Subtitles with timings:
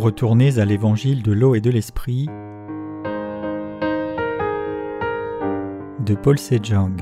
[0.00, 2.24] Retournez à l'évangile de l'eau et de l'esprit
[6.02, 6.96] de Paul Sejong.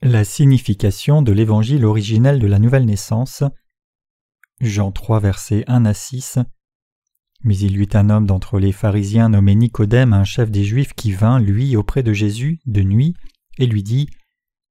[0.00, 3.44] La signification de l'évangile originel de la nouvelle naissance.
[4.62, 6.38] Jean 3 versets 1 à 6.
[7.44, 10.94] Mais il y eut un homme d'entre les pharisiens nommé Nicodème, un chef des Juifs,
[10.94, 13.14] qui vint, lui, auprès de Jésus, de nuit,
[13.58, 14.08] et lui dit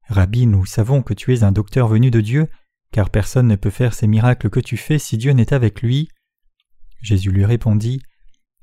[0.09, 2.47] Rabbi, nous savons que tu es un docteur venu de Dieu,
[2.91, 6.09] car personne ne peut faire ces miracles que tu fais si Dieu n'est avec lui.
[7.01, 8.01] Jésus lui répondit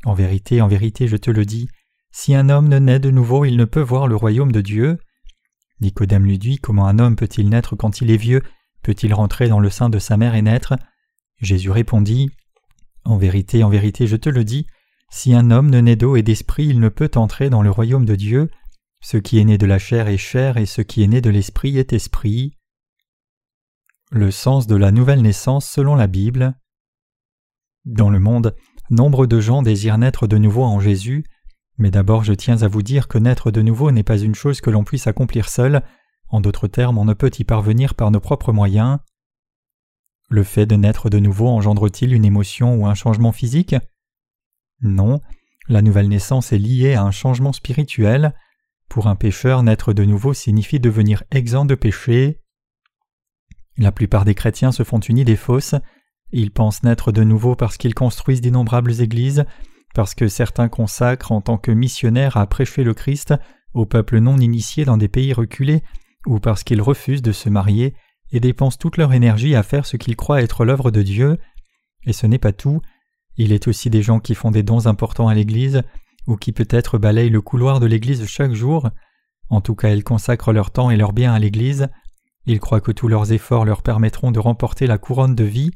[0.04, 1.68] En vérité, en vérité, je te le dis,
[2.12, 4.98] si un homme ne naît de nouveau, il ne peut voir le royaume de Dieu.
[5.80, 8.42] Nicodème lui dit Comment un homme peut-il naître quand il est vieux?
[8.82, 10.74] Peut-il rentrer dans le sein de sa mère et naître?
[11.40, 12.30] Jésus répondit
[13.04, 14.66] En vérité, en vérité, je te le dis,
[15.10, 18.04] si un homme ne naît d'eau et d'esprit, il ne peut entrer dans le royaume
[18.04, 18.50] de Dieu.
[19.02, 21.30] Ce qui est né de la chair est chair, et ce qui est né de
[21.30, 22.56] l'esprit est esprit.
[24.12, 26.54] Le sens de la nouvelle naissance selon la Bible.
[27.84, 28.54] Dans le monde,
[28.90, 31.24] nombre de gens désirent naître de nouveau en Jésus,
[31.78, 34.60] mais d'abord je tiens à vous dire que naître de nouveau n'est pas une chose
[34.60, 35.82] que l'on puisse accomplir seul,
[36.28, 38.98] en d'autres termes on ne peut y parvenir par nos propres moyens.
[40.30, 43.74] Le fait de naître de nouveau engendre-t-il une émotion ou un changement physique?
[44.80, 45.20] Non,
[45.68, 48.32] la nouvelle naissance est liée à un changement spirituel.
[48.88, 52.40] Pour un pécheur, naître de nouveau signifie devenir exempt de péché.
[53.76, 55.74] La plupart des chrétiens se font une idée fausse.
[56.30, 59.44] Ils pensent naître de nouveau parce qu'ils construisent d'innombrables églises,
[59.96, 63.34] parce que certains consacrent en tant que missionnaires à prêcher le Christ
[63.74, 65.82] aux peuples non initiés dans des pays reculés,
[66.24, 67.94] ou parce qu'ils refusent de se marier
[68.32, 71.38] et dépensent toute leur énergie à faire ce qu'ils croient être l'œuvre de Dieu.
[72.06, 72.80] Et ce n'est pas tout.
[73.36, 75.82] Il est aussi des gens qui font des dons importants à l'Église,
[76.26, 78.90] ou qui peut-être balayent le couloir de l'Église chaque jour.
[79.48, 81.88] En tout cas, ils consacrent leur temps et leur bien à l'Église.
[82.46, 85.72] Ils croient que tous leurs efforts leur permettront de remporter la couronne de vie.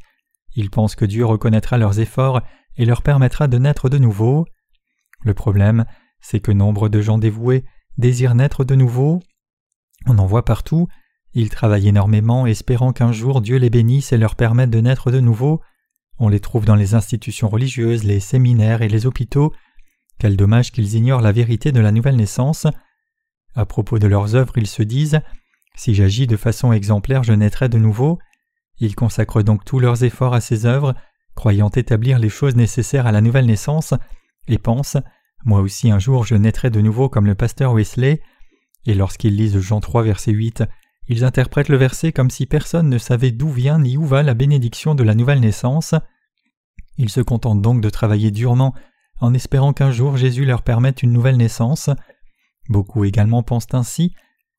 [0.55, 2.41] Ils pensent que Dieu reconnaîtra leurs efforts
[2.77, 4.47] et leur permettra de naître de nouveau.
[5.23, 5.85] Le problème,
[6.21, 7.65] c'est que nombre de gens dévoués
[7.99, 9.21] désirent naître de nouveau.
[10.07, 10.89] On en voit partout.
[11.35, 15.21] Ils travaillent énormément, espérant qu'un jour Dieu les bénisse et leur permette de naître de
[15.21, 15.61] nouveau.
[16.19, 19.53] On les trouve dans les institutions religieuses, les séminaires et les hôpitaux.
[20.19, 22.69] Quel dommage qu'ils ignorent la vérité de la nouvelle naissance.
[23.57, 25.21] À propos de leurs œuvres, ils se disent
[25.75, 28.19] Si j'agis de façon exemplaire, je naîtrai de nouveau.
[28.79, 30.95] Ils consacrent donc tous leurs efforts à ces œuvres,
[31.35, 33.95] croyant établir les choses nécessaires à la nouvelle naissance,
[34.47, 34.99] et pensent
[35.45, 38.21] Moi aussi un jour je naîtrai de nouveau comme le pasteur Wesley.
[38.87, 40.63] Et lorsqu'ils lisent Jean 3, verset 8,
[41.09, 44.35] ils interprètent le verset comme si personne ne savait d'où vient ni où va la
[44.35, 45.95] bénédiction de la nouvelle naissance.
[46.97, 48.75] Ils se contentent donc de travailler durement
[49.21, 51.91] en espérant qu'un jour Jésus leur permette une nouvelle naissance.
[52.69, 54.15] Beaucoup également pensent ainsi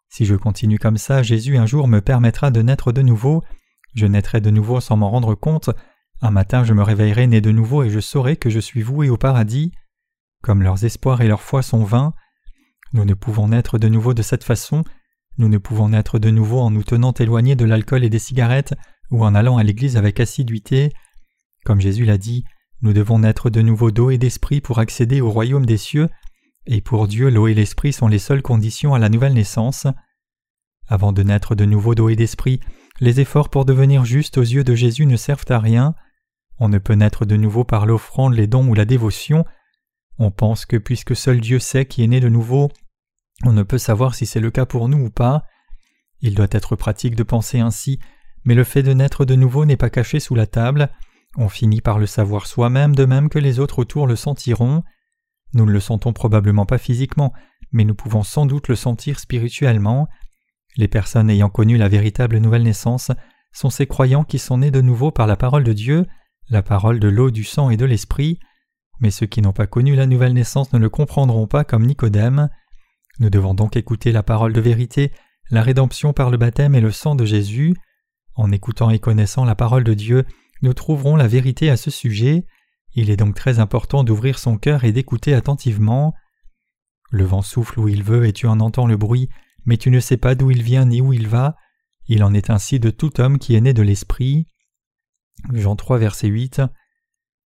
[0.10, 3.44] Si je continue comme ça, Jésus un jour me permettra de naître de nouveau.
[3.96, 5.70] Je naîtrai de nouveau sans m'en rendre compte,
[6.22, 9.10] un matin je me réveillerai né de nouveau et je saurai que je suis voué
[9.10, 9.72] au paradis.
[10.44, 12.14] Comme leurs espoirs et leur foi sont vains,
[12.94, 14.84] nous ne pouvons naître de nouveau de cette façon,
[15.38, 18.74] nous ne pouvons naître de nouveau en nous tenant éloignés de l'alcool et des cigarettes
[19.12, 20.92] ou en allant à l'église avec assiduité.
[21.66, 22.46] Comme Jésus l'a dit,
[22.82, 26.10] nous devons naître de nouveau d'eau et d'esprit pour accéder au royaume des cieux,
[26.68, 29.88] et pour Dieu l'eau et l'esprit sont les seules conditions à la nouvelle naissance.
[30.88, 32.60] Avant de naître de nouveau d'eau et d'esprit,
[33.00, 35.96] les efforts pour devenir juste aux yeux de Jésus ne servent à rien.
[36.60, 39.46] On ne peut naître de nouveau par l'offrande, les dons ou la dévotion.
[40.18, 42.72] On pense que puisque seul Dieu sait qui est né de nouveau,
[43.46, 45.44] on ne peut savoir si c'est le cas pour nous ou pas.
[46.22, 48.00] Il doit être pratique de penser ainsi,
[48.44, 50.90] mais le fait de naître de nouveau n'est pas caché sous la table.
[51.38, 54.84] On finit par le savoir soi-même de même que les autres autour le sentiront.
[55.54, 57.34] Nous ne le sentons probablement pas physiquement,
[57.72, 60.08] mais nous pouvons sans doute le sentir spirituellement.
[60.78, 63.12] Les personnes ayant connu la véritable nouvelle naissance
[63.52, 66.06] sont ces croyants qui sont nés de nouveau par la parole de Dieu,
[66.50, 68.40] la parole de l'eau, du sang et de l'esprit,
[69.00, 72.50] mais ceux qui n'ont pas connu la nouvelle naissance ne le comprendront pas comme Nicodème.
[73.20, 75.12] Nous devons donc écouter la parole de vérité,
[75.50, 77.76] la rédemption par le baptême et le sang de Jésus.
[78.36, 80.26] En écoutant et connaissant la parole de Dieu,
[80.62, 82.46] nous trouverons la vérité à ce sujet.
[82.94, 86.14] Il est donc très important d'ouvrir son cœur et d'écouter attentivement.
[87.12, 89.30] Le vent souffle où il veut et tu en entends le bruit,
[89.66, 91.56] mais tu ne sais pas d'où il vient ni où il va.
[92.08, 94.48] Il en est ainsi de tout homme qui est né de l'Esprit.
[95.54, 96.62] Jean 3, verset 8.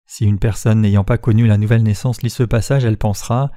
[0.06, 3.52] Si une personne n'ayant pas connu la nouvelle naissance lit ce passage, elle pensera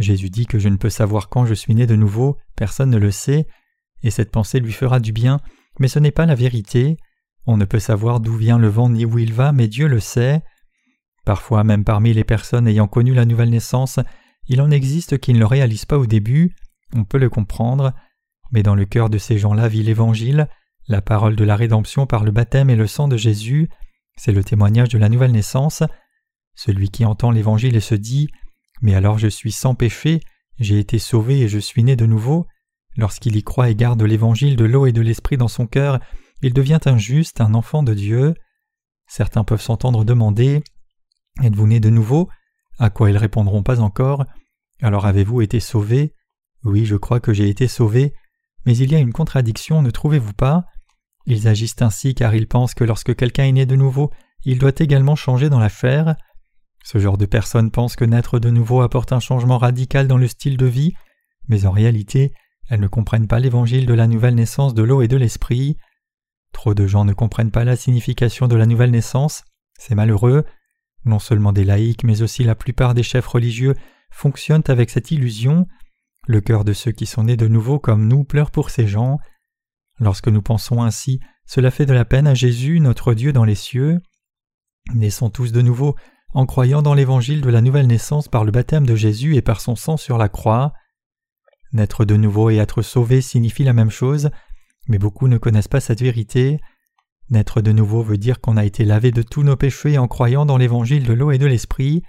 [0.00, 2.98] Jésus dit que je ne peux savoir quand je suis né de nouveau, personne ne
[2.98, 3.46] le sait,
[4.02, 5.40] et cette pensée lui fera du bien,
[5.78, 6.96] mais ce n'est pas la vérité.
[7.46, 10.00] On ne peut savoir d'où vient le vent ni où il va, mais Dieu le
[10.00, 10.42] sait.
[11.24, 14.00] Parfois, même parmi les personnes ayant connu la nouvelle naissance,
[14.48, 16.54] il en existe qui ne le réalisent pas au début,
[16.94, 17.92] on peut le comprendre,
[18.52, 20.48] mais dans le cœur de ces gens-là vit l'Évangile,
[20.88, 23.68] la parole de la rédemption par le baptême et le sang de Jésus,
[24.16, 25.82] c'est le témoignage de la nouvelle naissance.
[26.54, 28.28] Celui qui entend l'Évangile et se dit
[28.80, 30.20] Mais alors je suis sans péché,
[30.58, 32.46] j'ai été sauvé et je suis né de nouveau,
[32.96, 36.00] lorsqu'il y croit et garde l'Évangile de l'eau et de l'Esprit dans son cœur,
[36.42, 38.34] il devient un juste, un enfant de Dieu.
[39.06, 40.62] Certains peuvent s'entendre demander
[41.42, 42.28] Êtes-vous né de nouveau?
[42.78, 44.24] À quoi ils répondront pas encore.
[44.82, 46.14] Alors avez-vous été sauvé?
[46.64, 48.14] Oui, je crois que j'ai été sauvé,
[48.66, 50.64] mais il y a une contradiction, ne trouvez-vous pas?
[51.26, 54.10] Ils agissent ainsi car ils pensent que lorsque quelqu'un est né de nouveau,
[54.44, 56.16] il doit également changer dans la chair.
[56.90, 60.26] Ce genre de personnes pensent que naître de nouveau apporte un changement radical dans le
[60.26, 60.92] style de vie,
[61.46, 62.32] mais en réalité,
[62.68, 65.76] elles ne comprennent pas l'évangile de la nouvelle naissance de l'eau et de l'esprit.
[66.50, 69.44] Trop de gens ne comprennent pas la signification de la nouvelle naissance,
[69.78, 70.44] c'est malheureux.
[71.04, 73.76] Non seulement des laïcs, mais aussi la plupart des chefs religieux
[74.10, 75.68] fonctionnent avec cette illusion.
[76.26, 79.20] Le cœur de ceux qui sont nés de nouveau comme nous pleure pour ces gens.
[80.00, 83.54] Lorsque nous pensons ainsi, cela fait de la peine à Jésus, notre Dieu dans les
[83.54, 84.00] cieux.
[84.92, 85.94] Naissons tous de nouveau
[86.32, 89.60] en croyant dans l'évangile de la nouvelle naissance par le baptême de Jésus et par
[89.60, 90.72] son sang sur la croix.
[91.72, 94.30] Naître de nouveau et être sauvé signifie la même chose,
[94.88, 96.60] mais beaucoup ne connaissent pas cette vérité.
[97.30, 100.46] Naître de nouveau veut dire qu'on a été lavé de tous nos péchés en croyant
[100.46, 102.02] dans l'évangile de l'eau et de l'esprit.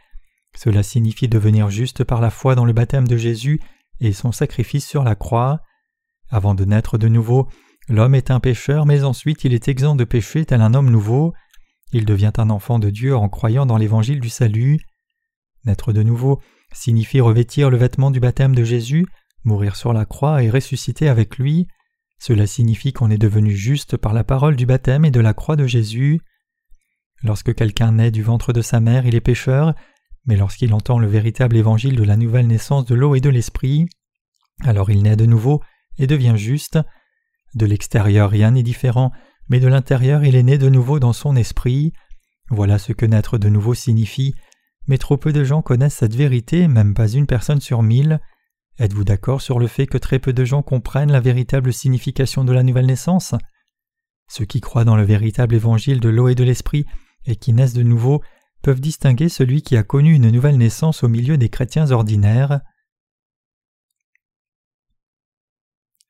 [0.56, 3.62] Cela signifie devenir juste par la foi dans le baptême de Jésus
[4.00, 5.62] et son sacrifice sur la croix.
[6.30, 7.48] Avant de naître de nouveau,
[7.88, 11.34] l'homme est un pécheur, mais ensuite il est exempt de péché tel un homme nouveau.
[11.94, 14.80] Il devient un enfant de Dieu en croyant dans l'évangile du salut.
[15.66, 16.42] Naître de nouveau
[16.74, 19.06] signifie revêtir le vêtement du baptême de Jésus,
[19.44, 21.68] mourir sur la croix et ressusciter avec lui.
[22.18, 25.56] Cela signifie qu'on est devenu juste par la parole du baptême et de la croix
[25.56, 26.22] de Jésus.
[27.24, 29.74] Lorsque quelqu'un naît du ventre de sa mère, il est pécheur,
[30.26, 33.88] mais lorsqu'il entend le véritable évangile de la nouvelle naissance de l'eau et de l'esprit,
[34.64, 35.62] alors il naît de nouveau
[35.98, 36.80] et devient juste.
[37.54, 39.12] De l'extérieur rien n'est différent,
[39.52, 41.92] mais de l'intérieur il est né de nouveau dans son esprit.
[42.50, 44.34] Voilà ce que naître de nouveau signifie,
[44.88, 48.22] mais trop peu de gens connaissent cette vérité, même pas une personne sur mille.
[48.80, 52.54] Êtes-vous d'accord sur le fait que très peu de gens comprennent la véritable signification de
[52.54, 53.36] la nouvelle naissance?
[54.30, 56.86] Ceux qui croient dans le véritable évangile de l'eau et de l'esprit
[57.26, 58.24] et qui naissent de nouveau
[58.62, 62.62] peuvent distinguer celui qui a connu une nouvelle naissance au milieu des chrétiens ordinaires.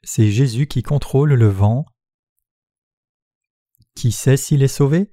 [0.04, 1.88] C'est Jésus qui contrôle le vent.
[3.96, 5.12] Qui sait s'il est sauvé?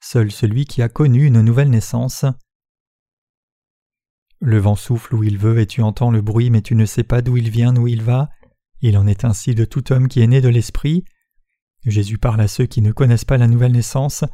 [0.00, 2.24] Seul celui qui a connu une nouvelle naissance.
[4.40, 7.02] Le vent souffle où il veut et tu entends le bruit mais tu ne sais
[7.02, 8.28] pas d'où il vient, où il va.
[8.80, 11.04] Il en est ainsi de tout homme qui est né de l'Esprit.
[11.84, 14.24] Jésus parle à ceux qui ne connaissent pas la nouvelle naissance.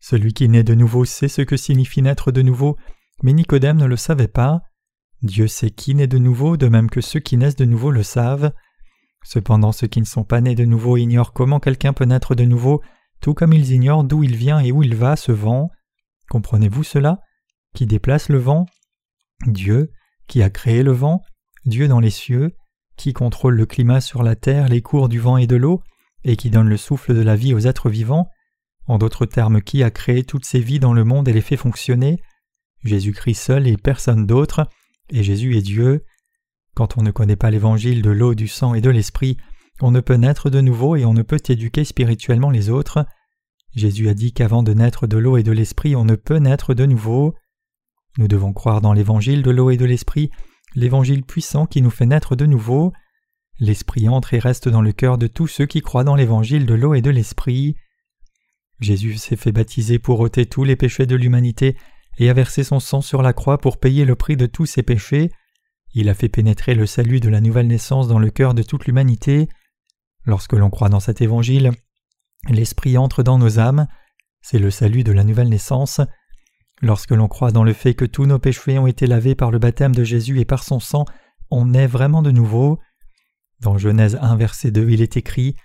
[0.00, 2.76] Celui qui naît de nouveau sait ce que signifie naître de nouveau,
[3.22, 4.62] mais Nicodème ne le savait pas.
[5.22, 8.02] Dieu sait qui naît de nouveau, de même que ceux qui naissent de nouveau le
[8.02, 8.52] savent.
[9.24, 12.44] Cependant ceux qui ne sont pas nés de nouveau ignorent comment quelqu'un peut naître de
[12.44, 12.82] nouveau,
[13.20, 15.70] tout comme ils ignorent d'où il vient et où il va ce vent.
[16.28, 17.20] Comprenez-vous cela
[17.74, 18.66] Qui déplace le vent?
[19.46, 19.92] Dieu,
[20.26, 21.22] qui a créé le vent,
[21.64, 22.56] Dieu dans les cieux,
[22.96, 25.82] qui contrôle le climat sur la terre, les cours du vent et de l'eau,
[26.24, 28.28] et qui donne le souffle de la vie aux êtres vivants,
[28.86, 31.56] en d'autres termes, qui a créé toutes ces vies dans le monde et les fait
[31.56, 32.20] fonctionner?
[32.84, 34.68] Jésus-Christ seul et personne d'autre,
[35.10, 36.04] et Jésus est Dieu.
[36.74, 39.36] Quand on ne connaît pas l'évangile de l'eau, du sang et de l'esprit,
[39.80, 43.06] on ne peut naître de nouveau et on ne peut éduquer spirituellement les autres.
[43.74, 46.72] Jésus a dit qu'avant de naître de l'eau et de l'esprit, on ne peut naître
[46.72, 47.34] de nouveau.
[48.16, 50.30] Nous devons croire dans l'évangile de l'eau et de l'esprit,
[50.74, 52.92] l'évangile puissant qui nous fait naître de nouveau.
[53.58, 56.74] L'esprit entre et reste dans le cœur de tous ceux qui croient dans l'évangile de
[56.74, 57.76] l'eau et de l'esprit.
[58.80, 61.76] Jésus s'est fait baptiser pour ôter tous les péchés de l'humanité
[62.18, 64.82] et a versé son sang sur la croix pour payer le prix de tous ses
[64.82, 65.30] péchés.
[65.94, 68.86] Il a fait pénétrer le salut de la nouvelle naissance dans le cœur de toute
[68.86, 69.48] l'humanité.
[70.26, 71.70] Lorsque l'on croit dans cet évangile,
[72.48, 73.86] l'Esprit entre dans nos âmes,
[74.42, 76.00] c'est le salut de la nouvelle naissance.
[76.82, 79.58] Lorsque l'on croit dans le fait que tous nos péchés ont été lavés par le
[79.58, 81.04] baptême de Jésus et par son sang,
[81.50, 82.78] on est vraiment de nouveau.
[83.60, 85.56] Dans Genèse 1 verset 2 il est écrit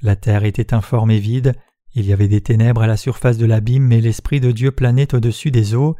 [0.00, 1.54] La terre était informe et vide,
[1.94, 5.14] il y avait des ténèbres à la surface de l'abîme, mais l'Esprit de Dieu planait
[5.14, 5.96] au-dessus des eaux.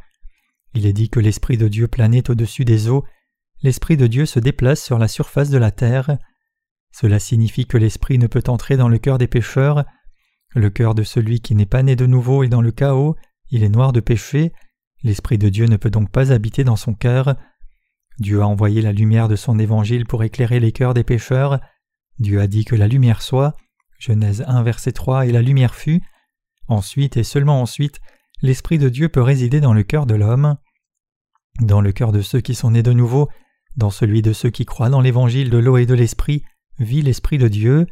[0.75, 3.05] Il est dit que l'Esprit de Dieu planait au-dessus des eaux,
[3.63, 6.19] l'Esprit de Dieu se déplace sur la surface de la terre.
[6.99, 9.85] Cela signifie que l'Esprit ne peut entrer dans le cœur des pécheurs.
[10.55, 13.17] Le cœur de celui qui n'est pas né de nouveau est dans le chaos,
[13.51, 14.55] il est noir de péché,
[15.03, 17.37] l'Esprit de Dieu ne peut donc pas habiter dans son cœur.
[18.19, 21.61] Dieu a envoyé la lumière de son évangile pour éclairer les cœurs des pécheurs.
[22.19, 23.55] Dieu a dit que la lumière soit.
[23.99, 26.01] Genèse 1 verset 3 et la lumière fut.
[26.67, 28.01] Ensuite et seulement ensuite,
[28.41, 30.57] l'Esprit de Dieu peut résider dans le cœur de l'homme.
[31.61, 33.29] Dans le cœur de ceux qui sont nés de nouveau,
[33.77, 36.43] dans celui de ceux qui croient dans l'évangile de l'eau et de l'Esprit,
[36.79, 37.87] vit l'Esprit de Dieu.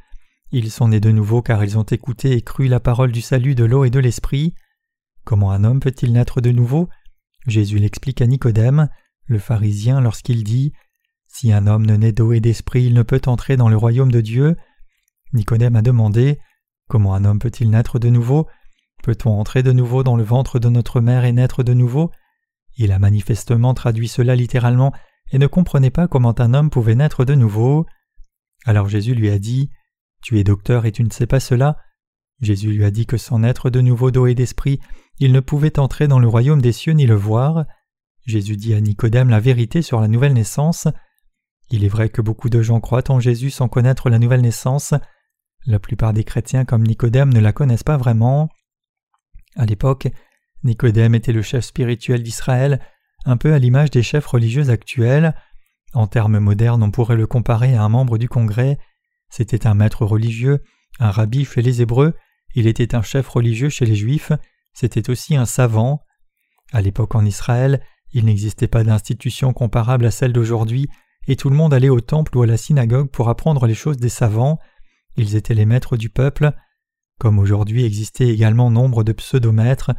[0.53, 3.55] Ils sont nés de nouveau car ils ont écouté et cru la parole du salut
[3.55, 4.55] de l'eau et de l'Esprit.
[5.25, 6.89] Comment un homme peut-il naître de nouveau?
[7.47, 8.89] Jésus l'explique à Nicodème,
[9.27, 10.73] le pharisien, lorsqu'il dit
[11.27, 14.13] Si un homme ne naît d'eau et d'esprit, il ne peut entrer dans le royaume
[14.13, 14.57] de Dieu.
[15.33, 16.39] Nicodème a demandé
[16.89, 18.47] Comment un homme peut-il naître de nouveau?
[19.03, 22.11] Peut-on entrer de nouveau dans le ventre de notre mère et naître de nouveau?
[22.77, 24.93] Il a manifestement traduit cela littéralement
[25.33, 27.87] et ne comprenait pas comment un homme pouvait naître de nouveau.
[28.65, 29.71] Alors Jésus lui a dit
[30.23, 31.77] Tu es docteur et tu ne sais pas cela?
[32.41, 34.81] Jésus lui a dit que sans naître de nouveau d'eau et d'esprit,
[35.19, 37.65] il ne pouvait entrer dans le royaume des cieux ni le voir.
[38.27, 40.89] Jésus dit à Nicodème la vérité sur la nouvelle naissance.
[41.71, 44.95] Il est vrai que beaucoup de gens croient en Jésus sans connaître la nouvelle naissance.
[45.67, 48.49] La plupart des chrétiens comme Nicodème ne la connaissent pas vraiment.
[49.57, 50.09] À l'époque,
[50.63, 52.81] Nicodème était le chef spirituel d'Israël,
[53.25, 55.35] un peu à l'image des chefs religieux actuels.
[55.95, 58.79] En termes modernes, on pourrait le comparer à un membre du Congrès.
[59.31, 60.63] C'était un maître religieux,
[60.99, 62.15] un rabbi chez les Hébreux,
[62.55, 64.33] il était un chef religieux chez les Juifs,
[64.73, 66.01] c'était aussi un savant.
[66.73, 67.81] À l'époque en Israël,
[68.13, 70.89] il n'existait pas d'institution comparable à celle d'aujourd'hui,
[71.27, 73.97] et tout le monde allait au temple ou à la synagogue pour apprendre les choses
[73.97, 74.59] des savants.
[75.17, 76.53] Ils étaient les maîtres du peuple.
[77.19, 79.91] Comme aujourd'hui existait également nombre de pseudomètres,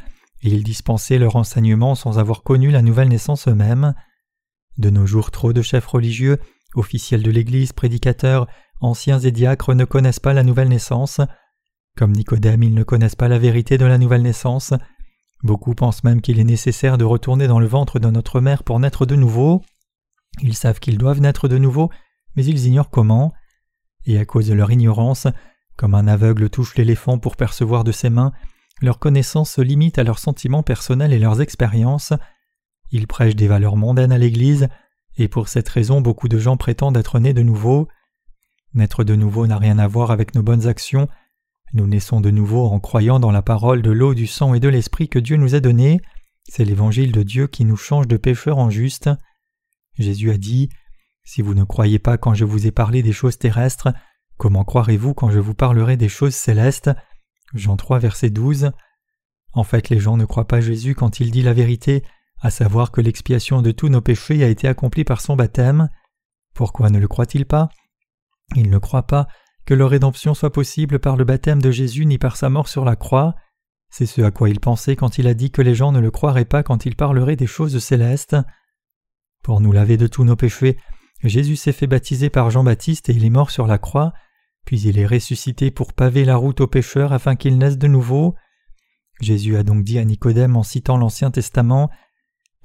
[0.41, 3.95] et ils dispensaient leur enseignement sans avoir connu la nouvelle naissance eux-mêmes.
[4.77, 6.37] De nos jours, trop de chefs religieux,
[6.75, 8.47] officiels de l'Église, prédicateurs,
[8.81, 11.21] anciens et diacres ne connaissent pas la nouvelle naissance.
[11.97, 14.73] Comme Nicodème, ils ne connaissent pas la vérité de la nouvelle naissance.
[15.43, 18.79] Beaucoup pensent même qu'il est nécessaire de retourner dans le ventre de notre mère pour
[18.79, 19.61] naître de nouveau.
[20.41, 21.89] Ils savent qu'ils doivent naître de nouveau,
[22.35, 23.33] mais ils ignorent comment.
[24.05, 25.27] Et à cause de leur ignorance,
[25.77, 28.33] comme un aveugle touche l'éléphant pour percevoir de ses mains,
[28.81, 32.13] leur connaissance se limite à leurs sentiments personnels et leurs expériences.
[32.95, 34.69] Ils prêchent des valeurs mondaines à l'Église,
[35.17, 37.89] et pour cette raison beaucoup de gens prétendent être nés de nouveau.
[38.73, 41.09] Naître de nouveau n'a rien à voir avec nos bonnes actions.
[41.73, 44.69] Nous naissons de nouveau en croyant dans la parole de l'eau, du sang et de
[44.69, 45.99] l'esprit que Dieu nous a donné.
[46.47, 49.09] C'est l'évangile de Dieu qui nous change de pécheurs en justes.
[49.99, 50.69] Jésus a dit
[51.25, 53.89] Si vous ne croyez pas quand je vous ai parlé des choses terrestres,
[54.37, 56.91] comment croirez-vous quand je vous parlerai des choses célestes?
[57.53, 58.71] Jean 3, verset 12.
[59.51, 62.01] En fait, les gens ne croient pas Jésus quand il dit la vérité,
[62.45, 65.89] à savoir que l'expiation de tous nos péchés a été accomplie par son baptême.
[66.53, 67.69] Pourquoi ne le croient-ils pas?
[68.55, 69.27] Ils ne croient pas
[69.65, 72.85] que leur rédemption soit possible par le baptême de Jésus ni par sa mort sur
[72.85, 73.33] la croix.
[73.89, 76.11] C'est ce à quoi il pensait quand il a dit que les gens ne le
[76.11, 78.35] croiraient pas quand il parlerait des choses célestes.
[79.41, 80.77] Pour nous laver de tous nos péchés,
[81.23, 84.13] Jésus s'est fait baptiser par Jean-Baptiste et il est mort sur la croix,
[84.67, 88.35] puis il est ressuscité pour paver la route aux pécheurs afin qu'ils naissent de nouveau.
[89.19, 91.89] Jésus a donc dit à Nicodème en citant l'Ancien Testament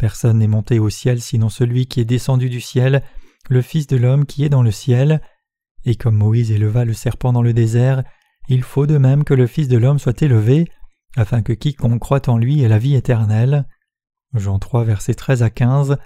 [0.00, 3.02] Personne n'est monté au ciel sinon celui qui est descendu du ciel,
[3.50, 5.20] le Fils de l'homme qui est dans le ciel.
[5.84, 8.02] Et comme Moïse éleva le serpent dans le désert,
[8.48, 10.66] il faut de même que le Fils de l'homme soit élevé,
[11.18, 13.68] afin que quiconque croit en lui ait la vie éternelle.
[14.32, 15.98] Jean 3, versets 13 à 15.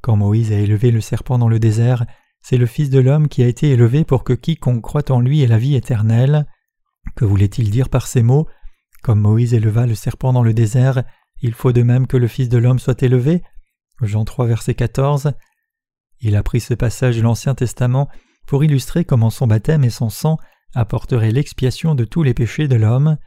[0.00, 2.06] Quand Moïse a élevé le serpent dans le désert,
[2.40, 5.42] c'est le Fils de l'homme qui a été élevé pour que quiconque croit en lui
[5.42, 6.46] ait la vie éternelle.
[7.14, 8.48] Que voulait-il dire par ces mots?
[9.02, 11.04] Comme Moïse éleva le serpent dans le désert,
[11.40, 13.42] il faut de même que le Fils de l'homme soit élevé.
[14.02, 15.32] Jean 3, verset 14.
[16.20, 18.08] Il a pris ce passage de l'Ancien Testament
[18.46, 20.38] pour illustrer comment son baptême et son sang
[20.74, 23.18] apporteraient l'expiation de tous les péchés de l'homme.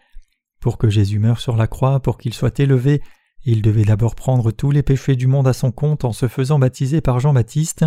[0.60, 3.02] Pour que Jésus meure sur la croix, pour qu'il soit élevé,
[3.44, 6.60] il devait d'abord prendre tous les péchés du monde à son compte en se faisant
[6.60, 7.86] baptiser par Jean-Baptiste.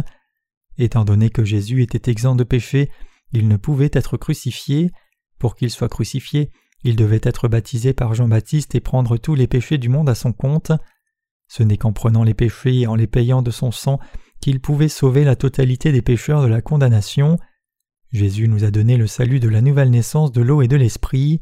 [0.78, 2.90] Étant donné que Jésus était exempt de péché,
[3.32, 4.90] il ne pouvait être crucifié.
[5.38, 6.50] Pour qu'il soit crucifié,
[6.84, 10.32] il devait être baptisé par Jean-Baptiste et prendre tous les péchés du monde à son
[10.32, 10.72] compte.
[11.48, 13.98] Ce n'est qu'en prenant les péchés et en les payant de son sang
[14.40, 17.38] qu'il pouvait sauver la totalité des pécheurs de la condamnation.
[18.12, 21.40] Jésus nous a donné le salut de la nouvelle naissance de l'eau et de l'esprit.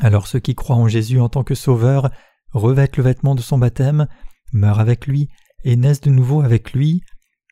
[0.00, 2.10] Alors ceux qui croient en Jésus en tant que Sauveur
[2.50, 4.08] revêtent le vêtement de son baptême,
[4.52, 5.28] meurent avec lui
[5.62, 7.02] et naissent de nouveau avec lui.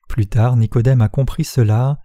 [0.08, 2.01] Plus tard, Nicodème a compris cela.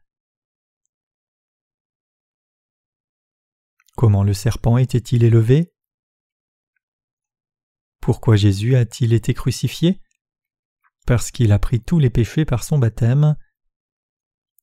[3.98, 5.74] Comment le serpent était-il élevé?
[8.00, 10.00] Pourquoi Jésus a-t-il été crucifié?
[11.08, 13.36] Parce qu'il a pris tous les péchés par son baptême.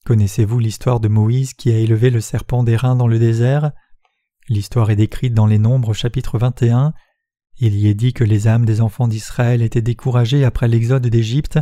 [0.07, 3.73] Connaissez-vous l'histoire de Moïse qui a élevé le serpent d'airain dans le désert?
[4.49, 6.95] L'histoire est décrite dans les Nombres chapitre 21.
[7.57, 11.59] Il y est dit que les âmes des enfants d'Israël étaient découragées après l'exode d'Égypte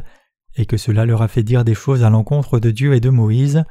[0.56, 3.08] et que cela leur a fait dire des choses à l'encontre de Dieu et de
[3.08, 3.64] Moïse.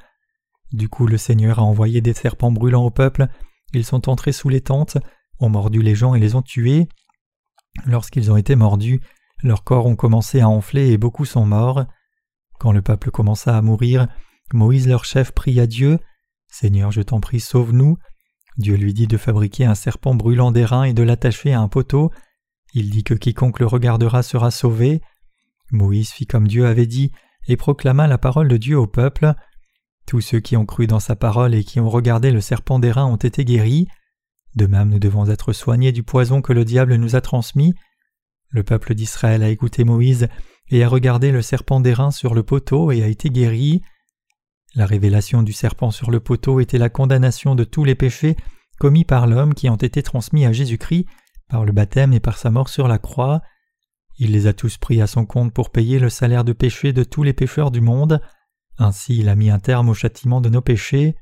[0.71, 3.27] Du coup le Seigneur a envoyé des serpents brûlants au peuple,
[3.73, 4.97] ils sont entrés sous les tentes,
[5.39, 6.87] ont mordu les gens et les ont tués.
[7.85, 9.01] Lorsqu'ils ont été mordus,
[9.43, 11.85] leurs corps ont commencé à enfler et beaucoup sont morts.
[12.59, 14.07] Quand le peuple commença à mourir,
[14.53, 15.99] Moïse leur chef prie à Dieu
[16.51, 17.97] Seigneur, je t'en prie, sauve-nous.
[18.57, 22.11] Dieu lui dit de fabriquer un serpent brûlant d'airain et de l'attacher à un poteau.
[22.73, 25.01] Il dit que quiconque le regardera sera sauvé.
[25.71, 27.13] Moïse fit comme Dieu avait dit
[27.47, 29.33] et proclama la parole de Dieu au peuple.
[30.05, 33.05] Tous ceux qui ont cru dans sa parole et qui ont regardé le serpent d'airain
[33.05, 33.87] ont été guéris.
[34.55, 37.73] De même, nous devons être soignés du poison que le diable nous a transmis.
[38.49, 40.27] Le peuple d'Israël a écouté Moïse
[40.69, 43.81] et a regardé le serpent d'airain sur le poteau et a été guéri.
[44.75, 48.35] La révélation du serpent sur le poteau était la condamnation de tous les péchés
[48.79, 51.05] commis par l'homme qui ont été transmis à Jésus-Christ
[51.49, 53.41] par le baptême et par sa mort sur la croix.
[54.17, 57.03] Il les a tous pris à son compte pour payer le salaire de péché de
[57.03, 58.21] tous les pécheurs du monde.
[58.77, 61.15] Ainsi il a mis un terme au châtiment de nos péchés.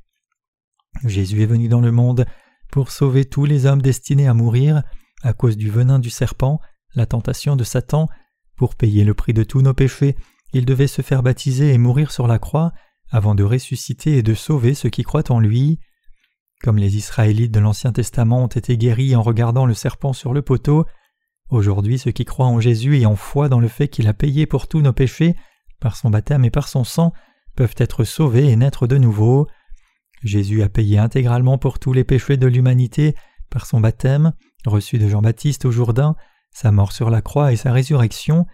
[1.04, 2.26] Jésus est venu dans le monde
[2.70, 4.82] pour sauver tous les hommes destinés à mourir
[5.22, 6.60] à cause du venin du serpent,
[6.94, 8.08] la tentation de Satan.
[8.56, 10.16] Pour payer le prix de tous nos péchés,
[10.52, 12.72] il devait se faire baptiser et mourir sur la croix
[13.10, 15.80] avant de ressusciter et de sauver ceux qui croient en lui.
[16.62, 20.42] Comme les Israélites de l'Ancien Testament ont été guéris en regardant le serpent sur le
[20.42, 20.84] poteau,
[21.48, 24.46] aujourd'hui ceux qui croient en Jésus et en foi dans le fait qu'il a payé
[24.46, 25.36] pour tous nos péchés,
[25.80, 27.12] par son baptême et par son sang,
[27.76, 29.46] être sauvés et naître de nouveau.
[30.22, 33.14] Jésus a payé intégralement pour tous les péchés de l'humanité
[33.48, 34.32] par son baptême,
[34.66, 36.14] reçu de Jean-Baptiste au Jourdain,
[36.52, 38.46] sa mort sur la croix et sa résurrection.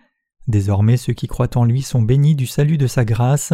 [0.46, 3.52] Désormais ceux qui croient en lui sont bénis du salut de sa grâce.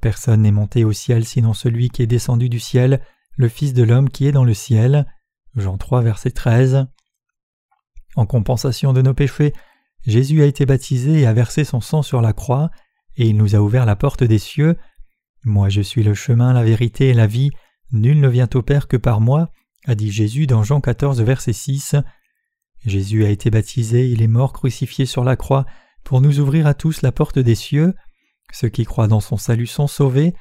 [0.00, 3.00] Personne n'est monté au ciel sinon celui qui est descendu du ciel,
[3.36, 5.06] le Fils de l'homme qui est dans le ciel.
[5.54, 6.86] Jean 3, verset 13.
[8.14, 9.52] En compensation de nos péchés,
[10.06, 12.70] Jésus a été baptisé et a versé son sang sur la croix,
[13.16, 14.76] et il nous a ouvert la porte des cieux.
[15.44, 17.50] Moi je suis le chemin, la vérité et la vie,
[17.92, 19.50] nul ne vient au Père que par moi,
[19.86, 21.96] a dit Jésus dans Jean 14, verset 6.
[22.84, 25.66] Jésus a été baptisé, il est mort crucifié sur la croix
[26.04, 27.94] pour nous ouvrir à tous la porte des cieux.
[28.52, 30.34] Ceux qui croient dans son salut sont sauvés.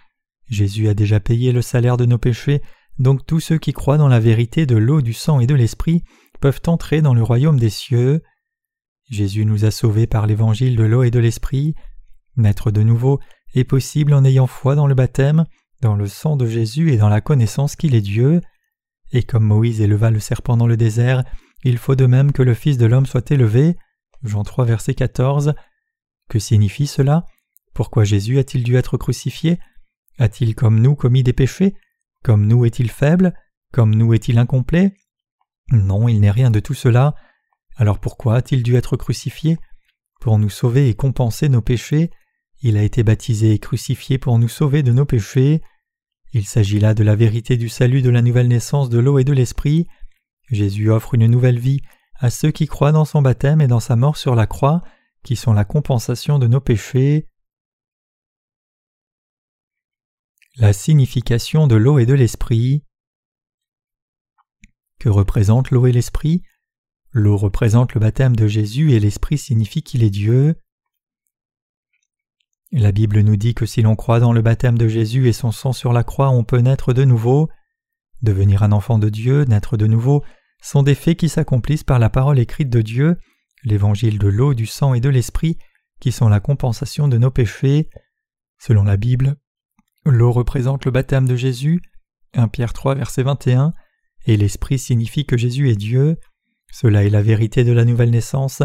[0.48, 2.62] Jésus a déjà payé le salaire de nos péchés,
[3.00, 6.04] donc tous ceux qui croient dans la vérité de l'eau, du sang et de l'esprit
[6.40, 8.22] peuvent entrer dans le royaume des cieux.
[9.10, 11.76] Jésus nous a sauvés par l'évangile de l'eau et de l'esprit.
[12.38, 13.20] Naître de nouveau
[13.54, 15.46] est possible en ayant foi dans le baptême,
[15.82, 18.42] dans le sang de Jésus et dans la connaissance qu'il est Dieu.
[19.12, 21.24] Et comme Moïse éleva le serpent dans le désert,
[21.64, 23.76] il faut de même que le Fils de l'homme soit élevé.
[24.24, 25.54] Jean 3 verset 14.
[26.30, 27.26] Que signifie cela?
[27.74, 29.60] Pourquoi Jésus a-t-il dû être crucifié?
[30.18, 31.76] A-t-il comme nous commis des péchés?
[32.24, 33.34] Comme nous est-il faible?
[33.72, 34.94] Comme nous est-il incomplet?
[35.72, 37.16] Non, il n'est rien de tout cela.
[37.76, 39.58] Alors pourquoi a-t-il dû être crucifié?
[40.22, 42.10] Pour nous sauver et compenser nos péchés.
[42.62, 45.62] Il a été baptisé et crucifié pour nous sauver de nos péchés.
[46.34, 49.24] Il s'agit là de la vérité du salut de la nouvelle naissance de l'eau et
[49.24, 49.88] de l'esprit.
[50.50, 51.82] Jésus offre une nouvelle vie
[52.16, 54.84] à ceux qui croient dans son baptême et dans sa mort sur la croix,
[55.24, 57.28] qui sont la compensation de nos péchés.
[60.58, 62.84] La signification de l'eau et de l'esprit.
[65.00, 66.42] Que représentent l'eau et l'esprit?
[67.12, 70.56] L'eau représente le baptême de Jésus et l'esprit signifie qu'il est Dieu.
[72.78, 75.54] La Bible nous dit que si l'on croit dans le baptême de Jésus et son
[75.54, 77.50] sang sur la croix, on peut naître de nouveau.
[78.22, 80.26] Devenir un enfant de Dieu, naître de nouveau,
[80.62, 83.16] sont des faits qui s'accomplissent par la parole écrite de Dieu,
[83.64, 85.58] l'évangile de l'eau, du sang et de l'esprit,
[86.02, 87.90] qui sont la compensation de nos péchés.
[88.60, 89.38] Selon la Bible,
[90.06, 91.82] L'eau représente le baptême de Jésus,
[92.34, 93.74] 1 Pierre 3 verset 21,
[94.26, 96.18] et l'Esprit signifie que Jésus est Dieu.
[96.72, 98.62] Cela est la vérité de la nouvelle naissance,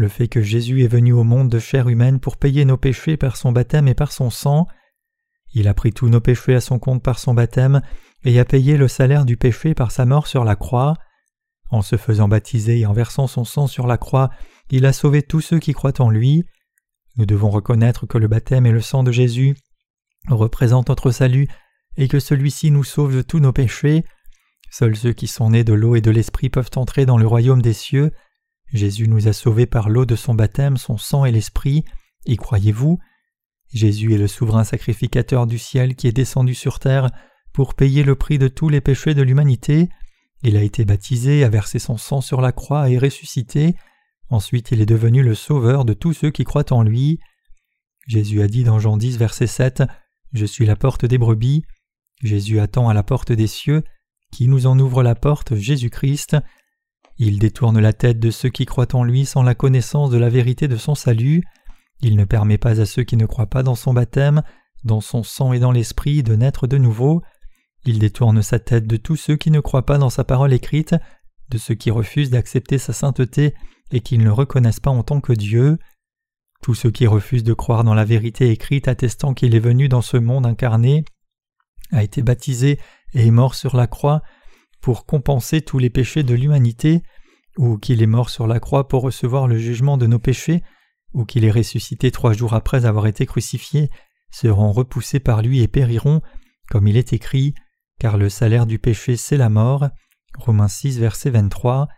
[0.00, 3.18] le fait que Jésus est venu au monde de chair humaine pour payer nos péchés
[3.18, 4.66] par son baptême et par son sang.
[5.52, 7.82] Il a pris tous nos péchés à son compte par son baptême
[8.24, 10.94] et a payé le salaire du péché par sa mort sur la croix.
[11.70, 14.30] En se faisant baptiser et en versant son sang sur la croix,
[14.70, 16.44] il a sauvé tous ceux qui croient en lui.
[17.16, 19.54] Nous devons reconnaître que le baptême et le sang de Jésus
[20.28, 21.46] représente notre salut
[21.98, 24.04] et que celui-ci nous sauve de tous nos péchés.
[24.70, 27.60] Seuls ceux qui sont nés de l'eau et de l'esprit peuvent entrer dans le royaume
[27.60, 28.12] des cieux.
[28.72, 31.84] Jésus nous a sauvés par l'eau de son baptême, son sang et l'esprit.
[32.26, 32.98] Y croyez-vous?
[33.72, 37.10] Jésus est le souverain sacrificateur du ciel qui est descendu sur terre
[37.52, 39.88] pour payer le prix de tous les péchés de l'humanité.
[40.42, 43.74] Il a été baptisé, a versé son sang sur la croix et ressuscité.
[44.28, 47.18] Ensuite il est devenu le sauveur de tous ceux qui croient en lui.
[48.06, 49.82] Jésus a dit dans Jean 10 verset 7
[50.32, 51.64] je suis la porte des brebis.
[52.22, 53.82] Jésus attend à la porte des cieux.
[54.32, 55.56] Qui nous en ouvre la porte?
[55.56, 56.36] Jésus-Christ.
[57.22, 60.30] Il détourne la tête de ceux qui croient en lui sans la connaissance de la
[60.30, 61.42] vérité de son salut.
[62.00, 64.42] Il ne permet pas à ceux qui ne croient pas dans son baptême,
[64.84, 67.20] dans son sang et dans l'esprit de naître de nouveau.
[67.84, 70.94] Il détourne sa tête de tous ceux qui ne croient pas dans sa parole écrite,
[71.50, 73.54] de ceux qui refusent d'accepter sa sainteté
[73.92, 75.76] et qui ne le reconnaissent pas en tant que Dieu.
[76.62, 80.00] Tous ceux qui refusent de croire dans la vérité écrite attestant qu'il est venu dans
[80.00, 81.04] ce monde incarné,
[81.92, 82.80] a été baptisé
[83.12, 84.22] et est mort sur la croix
[84.80, 87.02] pour compenser tous les péchés de l'humanité,
[87.56, 90.62] ou qu'il est mort sur la croix pour recevoir le jugement de nos péchés,
[91.12, 93.90] ou qu'il est ressuscité trois jours après avoir été crucifié,
[94.30, 96.22] seront repoussés par lui et périront,
[96.70, 97.54] comme il est écrit,
[97.98, 99.88] car le salaire du péché c'est la mort.
[100.38, 101.88] Romains 6, verset 23.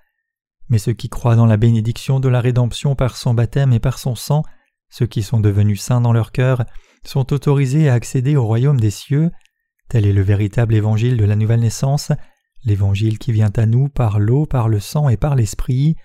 [0.68, 3.99] Mais ceux qui croient dans la bénédiction de la rédemption par son baptême et par
[3.99, 4.42] son sang,
[4.88, 6.64] ceux qui sont devenus saints dans leur cœur,
[7.05, 9.31] sont autorisés à accéder au royaume des cieux.
[9.88, 12.12] Tel est le véritable évangile de la nouvelle naissance,
[12.64, 15.96] l'évangile qui vient à nous par l'eau, par le sang et par l'esprit.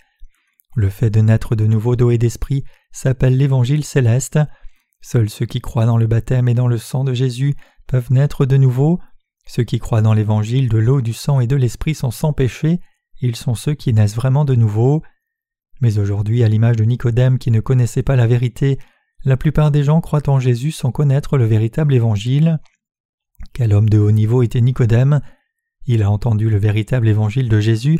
[0.75, 4.39] Le fait de naître de nouveau d'eau et d'esprit s'appelle l'évangile céleste.
[5.01, 7.55] Seuls ceux qui croient dans le baptême et dans le sang de Jésus
[7.87, 8.99] peuvent naître de nouveau.
[9.47, 12.79] Ceux qui croient dans l'évangile de l'eau, du sang et de l'esprit sont sans péché,
[13.21, 15.01] ils sont ceux qui naissent vraiment de nouveau.
[15.81, 18.77] Mais aujourd'hui, à l'image de Nicodème qui ne connaissait pas la vérité,
[19.23, 22.59] la plupart des gens croient en Jésus sans connaître le véritable évangile.
[23.53, 25.21] Quel homme de haut niveau était Nicodème?
[25.87, 27.97] Il a entendu le véritable évangile de Jésus,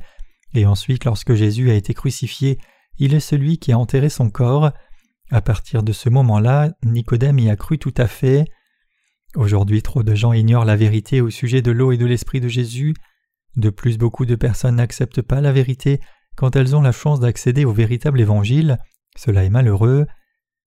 [0.54, 2.60] et ensuite, lorsque Jésus a été crucifié,
[3.00, 4.72] il est celui qui a enterré son corps.
[5.32, 8.46] À partir de ce moment-là, Nicodème y a cru tout à fait.
[9.36, 12.48] Aujourd'hui, trop de gens ignorent la vérité au sujet de l'eau et de l'esprit de
[12.48, 12.94] Jésus.
[13.56, 16.00] De plus, beaucoup de personnes n'acceptent pas la vérité
[16.36, 18.80] quand elles ont la chance d'accéder au véritable évangile.
[19.16, 20.06] Cela est malheureux.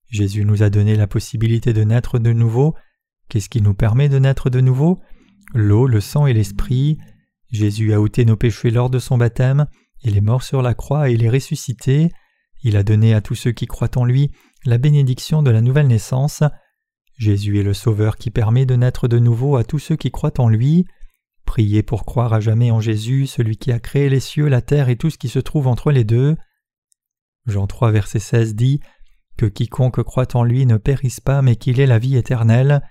[0.08, 2.74] Jésus nous a donné la possibilité de naître de nouveau.
[3.28, 5.00] Qu'est-ce qui nous permet de naître de nouveau?
[5.54, 6.98] L'eau, le sang et l'esprit.
[7.50, 9.66] Jésus a ôté nos péchés lors de son baptême,
[10.02, 12.10] il est mort sur la croix et il est ressuscité.
[12.62, 14.30] Il a donné à tous ceux qui croient en lui
[14.64, 16.42] la bénédiction de la nouvelle naissance.
[17.18, 20.40] Jésus est le Sauveur qui permet de naître de nouveau à tous ceux qui croient
[20.40, 20.86] en lui.
[21.44, 24.88] Priez pour croire à jamais en Jésus, celui qui a créé les cieux, la terre
[24.88, 26.36] et tout ce qui se trouve entre les deux.
[27.46, 28.80] Jean 3 verset 16 dit
[29.36, 32.82] Que quiconque croit en lui ne périsse pas mais qu'il ait la vie éternelle.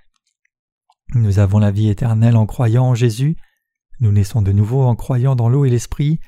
[1.15, 3.35] Nous avons la vie éternelle en croyant en Jésus.
[3.99, 6.19] Nous naissons de nouveau en croyant dans l'eau et l'esprit.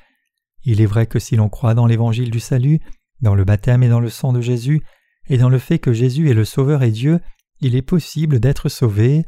[0.64, 2.80] Il est vrai que si l'on croit dans l'évangile du salut,
[3.20, 4.82] dans le baptême et dans le sang de Jésus,
[5.28, 7.20] et dans le fait que Jésus est le Sauveur et Dieu,
[7.60, 9.24] il est possible d'être sauvé.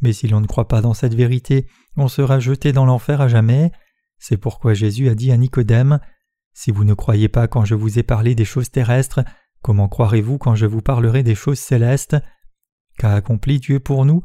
[0.00, 3.28] Mais si l'on ne croit pas dans cette vérité, on sera jeté dans l'enfer à
[3.28, 3.70] jamais.
[4.18, 6.00] C'est pourquoi Jésus a dit à Nicodème
[6.54, 9.20] Si vous ne croyez pas quand je vous ai parlé des choses terrestres,
[9.62, 12.16] comment croirez-vous quand je vous parlerai des choses célestes?
[12.98, 14.24] Qu'a accompli Dieu pour nous?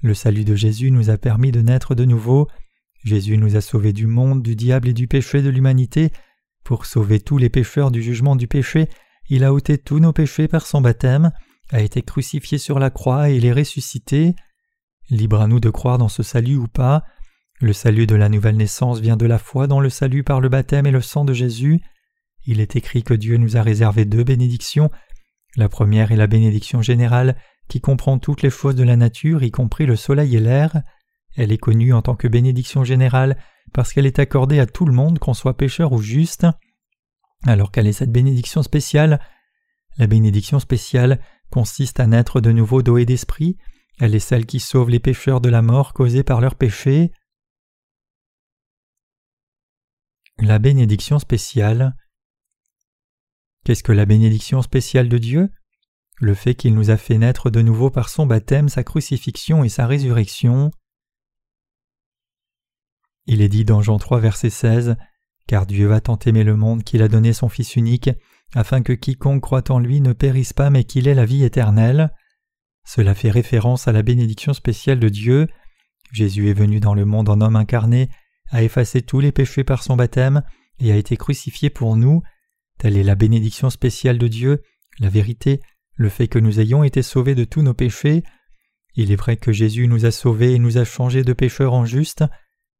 [0.00, 2.46] Le salut de Jésus nous a permis de naître de nouveau.
[3.04, 6.12] Jésus nous a sauvés du monde, du diable et du péché de l'humanité.
[6.62, 8.88] Pour sauver tous les pécheurs du jugement du péché,
[9.28, 11.32] il a ôté tous nos péchés par son baptême,
[11.70, 14.36] a été crucifié sur la croix et il est ressuscité.
[15.10, 17.02] Libre à nous de croire dans ce salut ou pas.
[17.60, 20.48] Le salut de la nouvelle naissance vient de la foi dans le salut par le
[20.48, 21.80] baptême et le sang de Jésus.
[22.46, 24.90] Il est écrit que Dieu nous a réservé deux bénédictions.
[25.56, 27.36] La première est la bénédiction générale
[27.68, 30.82] qui comprend toutes les choses de la nature, y compris le soleil et l'air.
[31.36, 33.38] Elle est connue en tant que bénédiction générale
[33.72, 36.46] parce qu'elle est accordée à tout le monde, qu'on soit pécheur ou juste.
[37.44, 39.20] Alors quelle est cette bénédiction spéciale?
[39.98, 43.56] La bénédiction spéciale consiste à naître de nouveau d'eau et d'esprit,
[44.00, 47.12] elle est celle qui sauve les pécheurs de la mort causée par leurs péchés.
[50.38, 51.96] La bénédiction spéciale.
[53.64, 55.50] Qu'est-ce que la bénédiction spéciale de Dieu?
[56.20, 59.68] Le fait qu'il nous a fait naître de nouveau par son baptême, sa crucifixion et
[59.68, 60.72] sa résurrection.
[63.26, 64.96] Il est dit dans Jean 3 verset 16
[65.46, 68.10] Car Dieu va tant aimer le monde qu'il a donné son Fils unique,
[68.54, 72.12] afin que quiconque croit en lui ne périsse pas mais qu'il ait la vie éternelle.
[72.84, 75.46] Cela fait référence à la bénédiction spéciale de Dieu.
[76.12, 78.08] Jésus est venu dans le monde en homme incarné,
[78.50, 80.42] a effacé tous les péchés par son baptême
[80.80, 82.22] et a été crucifié pour nous.
[82.78, 84.62] Telle est la bénédiction spéciale de Dieu,
[85.00, 85.60] la vérité,
[85.98, 88.22] le fait que nous ayons été sauvés de tous nos péchés.
[88.94, 91.84] Il est vrai que Jésus nous a sauvés et nous a changés de pécheurs en
[91.84, 92.24] justes.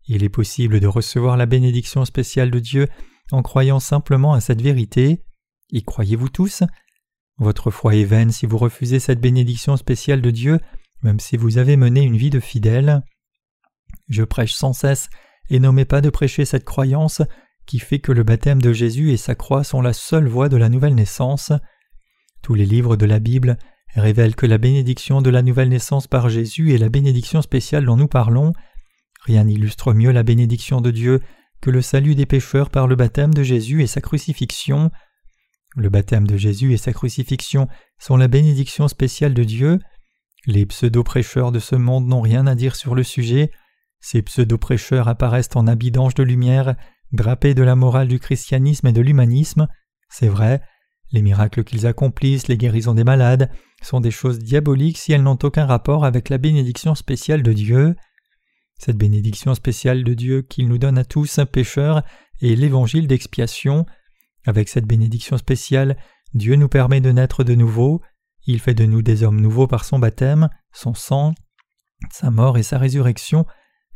[0.06, 2.86] Il est possible de recevoir la bénédiction spéciale de Dieu
[3.32, 5.24] en croyant simplement à cette vérité.
[5.70, 6.62] Y croyez-vous tous?
[7.38, 10.60] Votre foi est vaine si vous refusez cette bénédiction spéciale de Dieu,
[11.02, 13.02] même si vous avez mené une vie de fidèle.
[14.08, 15.10] Je prêche sans cesse
[15.50, 17.20] et n'omets pas de prêcher cette croyance
[17.66, 20.56] qui fait que le baptême de Jésus et sa croix sont la seule voie de
[20.56, 21.52] la nouvelle naissance.
[22.42, 23.58] Tous les livres de la Bible
[23.94, 27.96] révèlent que la bénédiction de la nouvelle naissance par Jésus est la bénédiction spéciale dont
[27.96, 28.52] nous parlons,
[29.28, 31.20] Rien n'illustre mieux la bénédiction de Dieu
[31.60, 34.90] que le salut des pécheurs par le baptême de Jésus et sa crucifixion.
[35.76, 39.80] Le baptême de Jésus et sa crucifixion sont la bénédiction spéciale de Dieu.
[40.46, 43.50] Les pseudo-prêcheurs de ce monde n'ont rien à dire sur le sujet.
[44.00, 46.76] Ces pseudo-prêcheurs apparaissent en habits d'anges de lumière,
[47.12, 49.66] drapés de la morale du christianisme et de l'humanisme.
[50.08, 50.62] C'est vrai,
[51.12, 53.50] les miracles qu'ils accomplissent, les guérisons des malades,
[53.82, 57.96] sont des choses diaboliques si elles n'ont aucun rapport avec la bénédiction spéciale de Dieu.
[58.78, 62.02] Cette bénédiction spéciale de Dieu qu'il nous donne à tous, pécheurs,
[62.40, 63.86] est l'évangile d'expiation.
[64.46, 65.96] Avec cette bénédiction spéciale,
[66.34, 68.02] Dieu nous permet de naître de nouveau,
[68.46, 71.34] il fait de nous des hommes nouveaux par son baptême, son sang,
[72.10, 73.44] sa mort et sa résurrection,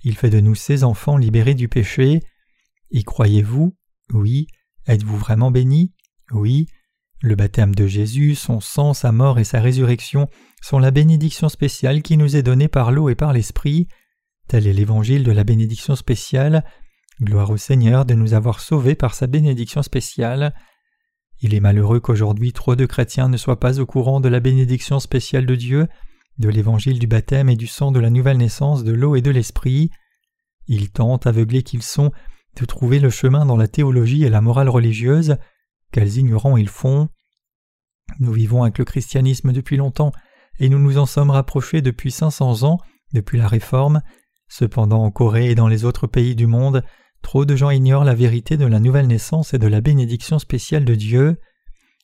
[0.04, 2.20] il fait de nous ses enfants libérés du péché.
[2.90, 3.76] Y croyez-vous?
[4.12, 4.46] Oui.
[4.86, 5.92] Êtes-vous vraiment bénis?
[6.32, 6.66] Oui.
[7.24, 10.28] Le baptême de Jésus, son sang, sa mort et sa résurrection
[10.60, 13.86] sont la bénédiction spéciale qui nous est donnée par l'eau et par l'Esprit.
[14.48, 16.64] Tel est l'évangile de la bénédiction spéciale.
[17.22, 20.52] Gloire au Seigneur de nous avoir sauvés par sa bénédiction spéciale.
[21.40, 24.98] Il est malheureux qu'aujourd'hui trop de chrétiens ne soient pas au courant de la bénédiction
[24.98, 25.86] spéciale de Dieu,
[26.38, 29.30] de l'évangile du baptême et du sang de la nouvelle naissance de l'eau et de
[29.30, 29.90] l'esprit.
[30.66, 32.10] Ils tentent, aveuglés qu'ils sont,
[32.60, 35.36] de trouver le chemin dans la théologie et la morale religieuse,
[35.92, 37.08] quels ignorants ils font.
[38.18, 40.12] Nous vivons avec le christianisme depuis longtemps,
[40.58, 42.78] et nous nous en sommes rapprochés depuis cinq cents ans,
[43.12, 44.02] depuis la Réforme.
[44.48, 46.82] Cependant, en Corée et dans les autres pays du monde,
[47.22, 50.84] trop de gens ignorent la vérité de la nouvelle naissance et de la bénédiction spéciale
[50.84, 51.38] de Dieu.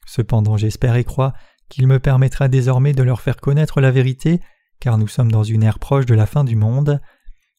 [0.06, 1.34] Cependant, j'espère et crois
[1.68, 4.40] qu'il me permettra désormais de leur faire connaître la vérité,
[4.80, 7.00] car nous sommes dans une ère proche de la fin du monde.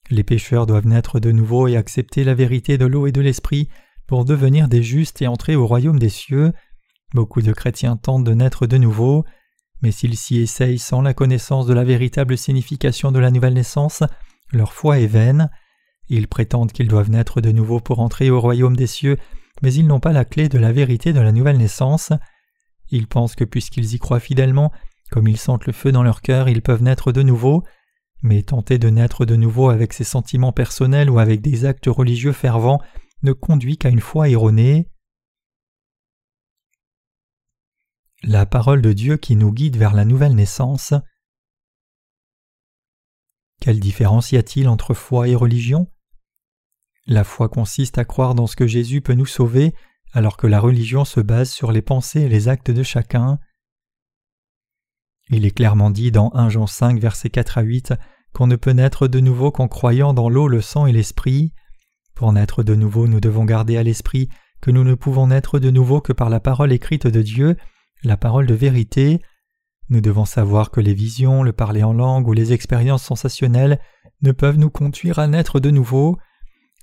[0.10, 3.70] Les pécheurs doivent naître de nouveau et accepter la vérité de l'eau et de l'esprit
[4.10, 6.52] pour devenir des justes et entrer au royaume des cieux.
[7.14, 9.24] Beaucoup de chrétiens tentent de naître de nouveau,
[9.84, 14.02] mais s'ils s'y essayent sans la connaissance de la véritable signification de la nouvelle naissance,
[14.52, 15.52] leur foi est vaine.
[16.08, 19.18] Ils prétendent qu'ils doivent naître de nouveau pour entrer au royaume des cieux,
[19.62, 22.12] mais ils n'ont pas la clé de la vérité de la nouvelle naissance.
[22.90, 24.72] Ils pensent que puisqu'ils y croient fidèlement,
[25.12, 27.64] comme ils sentent le feu dans leur cœur, ils peuvent naître de nouveau,
[28.24, 32.34] mais tenter de naître de nouveau avec ses sentiments personnels ou avec des actes religieux
[32.34, 32.82] fervents
[33.24, 34.90] ne conduit qu'à une foi erronée.
[38.24, 40.94] La parole de Dieu qui nous guide vers la nouvelle naissance.
[43.62, 45.92] Quelle différence y a-t-il entre foi et religion?
[47.06, 49.74] La foi consiste à croire dans ce que Jésus peut nous sauver,
[50.14, 53.40] alors que la religion se base sur les pensées et les actes de chacun.
[55.30, 57.94] Il est clairement dit dans 1 Jean 5 versets 4 à 8
[58.34, 61.54] qu'on ne peut naître de nouveau qu'en croyant dans l'eau, le sang et l'esprit.
[62.20, 64.28] Pour naître de nouveau, nous devons garder à l'esprit
[64.60, 67.56] que nous ne pouvons naître de nouveau que par la parole écrite de Dieu,
[68.04, 69.22] la parole de vérité.
[69.88, 73.80] Nous devons savoir que les visions, le parler en langue ou les expériences sensationnelles
[74.22, 76.18] ne peuvent nous conduire à naître de nouveau.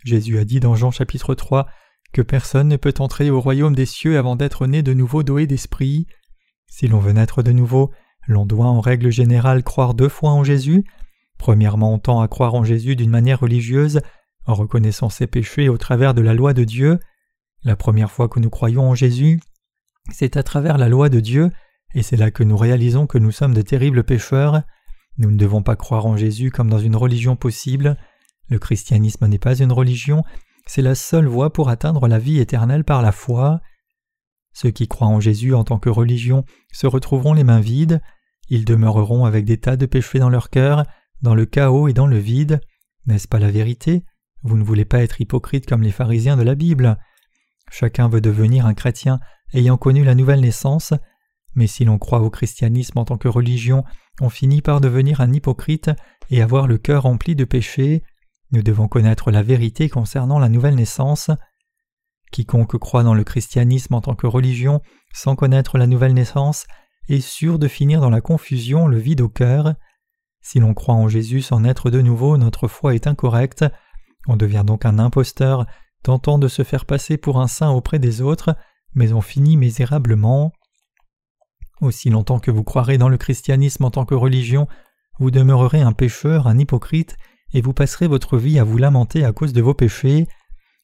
[0.07, 1.66] Jésus a dit dans Jean chapitre 3
[2.14, 5.46] que personne ne peut entrer au royaume des cieux avant d'être né de nouveau doué
[5.46, 6.07] d'esprit.
[6.66, 7.90] Si l'on veut naître de nouveau,
[8.27, 10.87] l'on doit en règle générale croire deux fois en Jésus.
[11.37, 14.01] Premièrement, on tend à croire en Jésus d'une manière religieuse,
[14.47, 16.99] en reconnaissant ses péchés au travers de la loi de Dieu.
[17.65, 19.41] La première fois que nous croyons en Jésus,
[20.13, 21.51] c'est à travers la loi de Dieu,
[21.95, 24.63] et c'est là que nous réalisons que nous sommes de terribles pécheurs.
[25.19, 27.97] Nous ne devons pas croire en Jésus comme dans une religion possible.
[28.49, 30.23] Le christianisme n'est pas une religion,
[30.67, 33.61] c'est la seule voie pour atteindre la vie éternelle par la foi.
[34.53, 38.01] Ceux qui croient en Jésus en tant que religion se retrouveront les mains vides,
[38.49, 40.85] ils demeureront avec des tas de péchés dans leur cœur,
[41.23, 42.61] dans le chaos et dans le vide.
[43.07, 44.05] N'est-ce pas la vérité?
[44.47, 46.99] Vous ne voulez pas être hypocrite comme les pharisiens de la Bible.
[47.69, 49.19] Chacun veut devenir un chrétien
[49.53, 50.95] ayant connu la nouvelle naissance,
[51.57, 53.83] mais si l'on croit au christianisme en tant que religion,
[54.21, 55.91] on finit par devenir un hypocrite
[56.31, 58.05] et avoir le cœur rempli de péchés.
[58.53, 61.29] Nous devons connaître la vérité concernant la nouvelle naissance.
[62.31, 64.81] Quiconque croit dans le christianisme en tant que religion
[65.13, 66.67] sans connaître la nouvelle naissance
[67.09, 69.75] est sûr de finir dans la confusion, le vide au cœur.
[70.41, 73.65] Si l'on croit en Jésus sans naître de nouveau, notre foi est incorrecte.
[74.27, 75.67] On devient donc un imposteur,
[76.03, 78.57] tentant de se faire passer pour un saint auprès des autres,
[78.95, 80.53] mais on finit misérablement.
[81.81, 84.67] Aussi longtemps que vous croirez dans le christianisme en tant que religion,
[85.19, 87.17] vous demeurerez un pécheur, un hypocrite,
[87.53, 90.27] et vous passerez votre vie à vous lamenter à cause de vos péchés.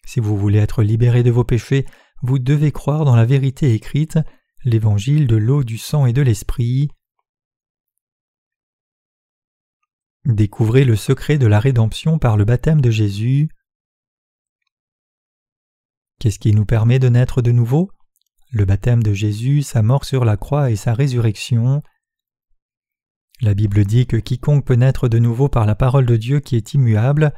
[0.06, 1.86] Si vous voulez être libéré de vos péchés,
[2.22, 4.18] vous devez croire dans la vérité écrite,
[4.64, 6.88] l'évangile de l'eau, du sang et de l'esprit.
[10.24, 13.48] Découvrez le secret de la rédemption par le baptême de Jésus.
[16.20, 17.90] Qu'est-ce qui nous permet de naître de nouveau?
[18.52, 21.82] Le baptême de Jésus, sa mort sur la croix et sa résurrection.
[23.40, 26.54] La Bible dit que quiconque peut naître de nouveau par la parole de Dieu qui
[26.54, 27.32] est immuable.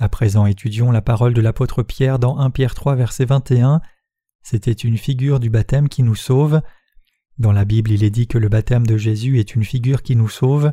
[0.00, 3.80] À présent étudions la parole de l'apôtre Pierre dans 1 Pierre 3 verset 21.
[4.42, 6.62] C'était une figure du baptême qui nous sauve.
[7.38, 10.16] Dans la Bible il est dit que le baptême de Jésus est une figure qui
[10.16, 10.72] nous sauve.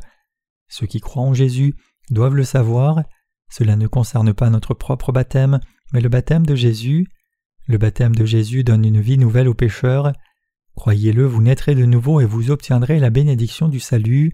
[0.68, 1.76] Ceux qui croient en Jésus
[2.10, 3.04] doivent le savoir.
[3.50, 5.60] Cela ne concerne pas notre propre baptême,
[5.94, 7.08] mais le baptême de Jésus.
[7.68, 10.14] Le baptême de Jésus donne une vie nouvelle aux pécheurs.
[10.76, 14.34] Croyez-le, vous naîtrez de nouveau et vous obtiendrez la bénédiction du salut.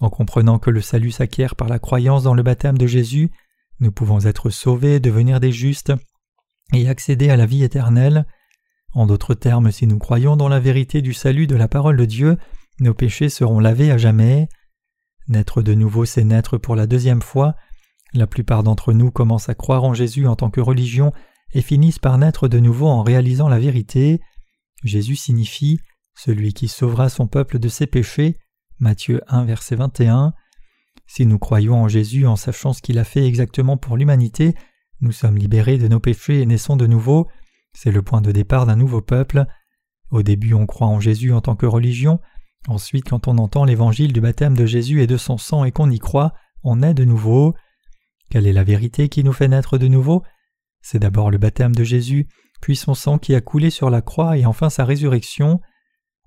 [0.00, 3.30] En comprenant que le salut s'acquiert par la croyance dans le baptême de Jésus,
[3.80, 5.92] nous pouvons être sauvés, devenir des justes
[6.72, 8.26] et accéder à la vie éternelle.
[8.92, 12.04] En d'autres termes, si nous croyons dans la vérité du salut de la parole de
[12.04, 12.38] Dieu,
[12.80, 14.48] nos péchés seront lavés à jamais.
[15.28, 17.54] Naître de nouveau, c'est naître pour la deuxième fois.
[18.14, 21.12] La plupart d'entre nous commencent à croire en Jésus en tant que religion
[21.52, 24.20] et finissent par naître de nouveau en réalisant la vérité.
[24.84, 25.78] Jésus signifie
[26.14, 28.38] celui qui sauvera son peuple de ses péchés.
[28.78, 30.32] Matthieu 1 verset 21.
[31.06, 34.54] Si nous croyons en Jésus en sachant ce qu'il a fait exactement pour l'humanité,
[35.00, 37.28] nous sommes libérés de nos péchés et naissons de nouveau.
[37.72, 39.46] C'est le point de départ d'un nouveau peuple.
[40.10, 42.18] Au début on croit en Jésus en tant que religion,
[42.66, 45.90] ensuite quand on entend l'évangile du baptême de Jésus et de son sang et qu'on
[45.90, 47.54] y croit, on est de nouveau.
[48.30, 50.22] Quelle est la vérité qui nous fait naître de nouveau?
[50.82, 52.28] C'est d'abord le baptême de Jésus,
[52.60, 55.60] puis son sang qui a coulé sur la croix et enfin sa résurrection.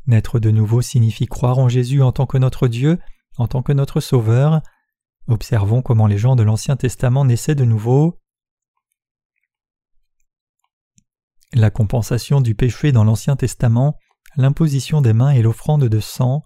[0.08, 2.98] Naître de nouveau signifie croire en Jésus en tant que notre Dieu,
[3.38, 4.62] en tant que notre Sauveur.
[5.28, 8.18] Observons comment les gens de l'Ancien Testament naissaient de nouveau.
[11.54, 13.98] La compensation du péché dans l'Ancien Testament,
[14.38, 16.44] l'imposition des mains et l'offrande de sang.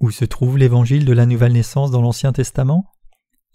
[0.00, 2.84] Où se trouve l'évangile de la nouvelle naissance dans l'Ancien Testament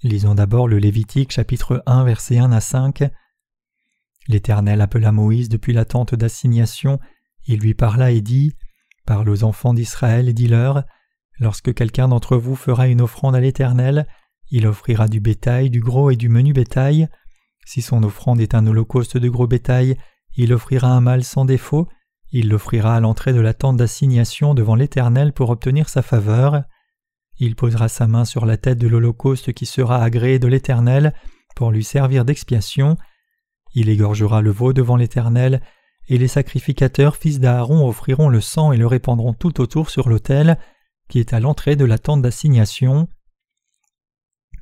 [0.03, 3.03] Lisons d'abord le Lévitique chapitre 1 versets 1 à 5.
[4.27, 6.99] L'Éternel appela Moïse depuis la tente d'assignation,
[7.45, 8.55] il lui parla et dit
[9.05, 10.83] Parle aux enfants d'Israël et dis-leur
[11.39, 14.07] Lorsque quelqu'un d'entre vous fera une offrande à l'Éternel,
[14.51, 17.07] il offrira du bétail, du gros et du menu bétail.
[17.65, 19.97] Si son offrande est un holocauste de gros bétail,
[20.41, 21.89] il offrira un mâle sans défaut,
[22.31, 26.63] il l'offrira à l'entrée de la tente d'assignation devant l'Éternel pour obtenir sa faveur.
[27.39, 31.13] Il posera sa main sur la tête de l'holocauste qui sera agréé de l'Éternel
[31.57, 32.95] pour lui servir d'expiation.
[33.73, 35.61] Il égorgera le veau devant l'Éternel,
[36.07, 40.57] et les sacrificateurs fils d'Aaron offriront le sang et le répandront tout autour sur l'autel
[41.09, 43.09] qui est à l'entrée de la tente d'assignation.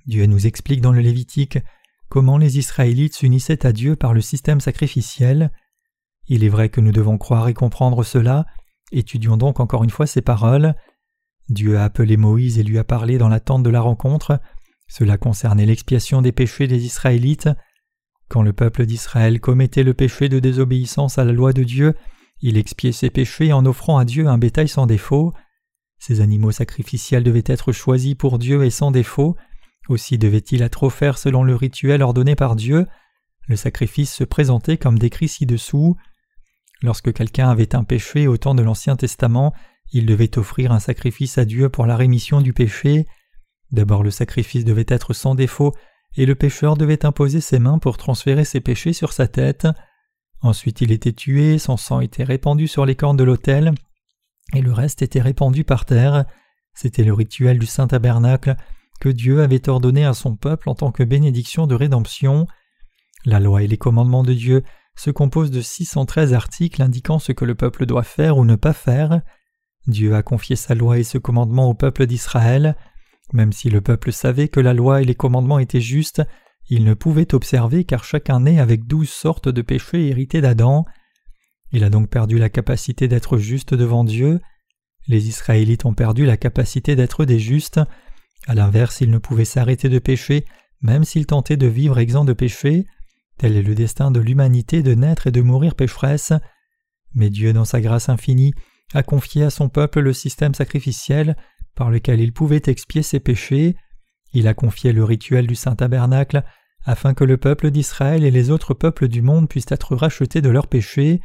[0.07, 1.59] Dieu nous explique dans le Lévitique
[2.09, 5.51] comment les Israélites s'unissaient à Dieu par le système sacrificiel.
[6.27, 8.45] Il est vrai que nous devons croire et comprendre cela,
[8.91, 10.75] étudions donc encore une fois ces paroles.
[11.49, 14.39] Dieu a appelé Moïse et lui a parlé dans la tente de la rencontre.
[14.87, 17.49] Cela concernait l'expiation des péchés des Israélites.
[18.29, 21.93] Quand le peuple d'Israël commettait le péché de désobéissance à la loi de Dieu,
[22.41, 25.33] il expiait ses péchés en offrant à Dieu un bétail sans défaut.
[25.97, 29.35] Ces animaux sacrificiels devaient être choisis pour Dieu et sans défaut.
[29.87, 32.85] Aussi devait-il être offert selon le rituel ordonné par Dieu.
[33.47, 35.95] Le sacrifice se présentait comme décrit ci-dessous.
[36.81, 39.53] Lorsque quelqu'un avait un péché au temps de l'Ancien Testament,
[39.91, 43.07] il devait offrir un sacrifice à Dieu pour la rémission du péché.
[43.71, 45.73] D'abord le sacrifice devait être sans défaut,
[46.15, 49.67] et le pécheur devait imposer ses mains pour transférer ses péchés sur sa tête.
[50.41, 53.73] Ensuite il était tué, son sang était répandu sur les cornes de l'autel,
[54.53, 56.25] et le reste était répandu par terre.
[56.73, 58.55] C'était le rituel du Saint Tabernacle
[58.99, 62.47] que Dieu avait ordonné à son peuple en tant que bénédiction de rédemption.
[63.25, 64.63] La loi et les commandements de Dieu
[64.97, 68.73] se composent de 613 articles indiquant ce que le peuple doit faire ou ne pas
[68.73, 69.21] faire.
[69.87, 72.75] Dieu a confié sa loi et ce commandement au peuple d'Israël.
[73.33, 76.21] Même si le peuple savait que la loi et les commandements étaient justes,
[76.69, 80.85] il ne pouvait observer car chacun naît avec douze sortes de péchés hérités d'Adam.
[81.71, 84.39] Il a donc perdu la capacité d'être juste devant Dieu.
[85.07, 87.79] Les Israélites ont perdu la capacité d'être des justes.
[88.47, 90.45] À l'inverse, ils ne pouvaient s'arrêter de pécher,
[90.81, 92.85] même s'ils tentaient de vivre exempts de péché.
[93.37, 96.33] Tel est le destin de l'humanité de naître et de mourir pécheresse.
[97.13, 98.53] Mais Dieu, dans sa grâce infinie,
[98.93, 101.35] a confié à son peuple le système sacrificiel
[101.75, 103.75] par lequel il pouvait expier ses péchés.
[104.33, 106.43] Il a confié le rituel du Saint Tabernacle
[106.85, 110.49] afin que le peuple d'Israël et les autres peuples du monde puissent être rachetés de
[110.49, 111.21] leurs péchés.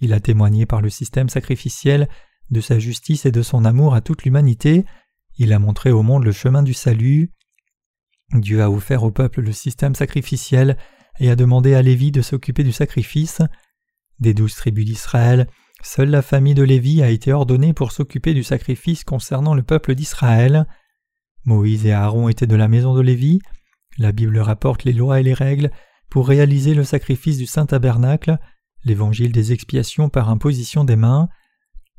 [0.00, 2.08] Il a témoigné par le système sacrificiel
[2.50, 4.84] de sa justice et de son amour à toute l'humanité.
[5.38, 7.30] Il a montré au monde le chemin du salut.
[8.32, 10.76] Dieu a offert au peuple le système sacrificiel
[11.20, 13.42] et a demandé à Lévi de s'occuper du sacrifice.
[14.20, 15.46] Des douze tribus d'Israël,
[15.82, 19.94] Seule la famille de Lévi a été ordonnée pour s'occuper du sacrifice concernant le peuple
[19.94, 20.66] d'Israël.
[21.44, 23.38] Moïse et Aaron étaient de la maison de Lévi.
[23.96, 25.70] La Bible rapporte les lois et les règles
[26.10, 28.38] pour réaliser le sacrifice du Saint Tabernacle,
[28.84, 31.28] l'évangile des expiations par imposition des mains.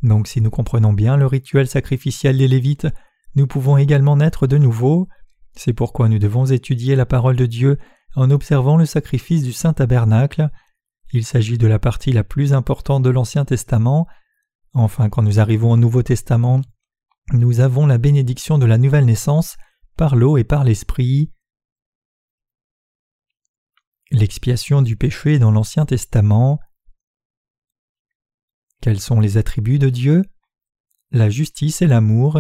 [0.03, 2.87] Donc si nous comprenons bien le rituel sacrificiel des Lévites,
[3.35, 5.07] nous pouvons également naître de nouveau.
[5.55, 7.77] C'est pourquoi nous devons étudier la parole de Dieu
[8.15, 10.49] en observant le sacrifice du Saint Tabernacle.
[11.11, 14.07] Il s'agit de la partie la plus importante de l'Ancien Testament.
[14.73, 16.61] Enfin, quand nous arrivons au Nouveau Testament,
[17.33, 19.57] nous avons la bénédiction de la nouvelle naissance
[19.95, 21.31] par l'eau et par l'Esprit.
[24.11, 26.59] L'expiation du péché dans l'Ancien Testament.
[28.81, 30.23] Quels sont les attributs de Dieu?
[31.11, 32.39] La justice et l'amour.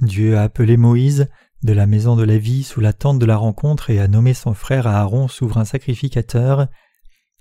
[0.00, 1.28] Dieu a appelé Moïse
[1.64, 4.34] de la maison de la vie sous la tente de la rencontre et a nommé
[4.34, 6.68] son frère Aaron souverain sacrificateur.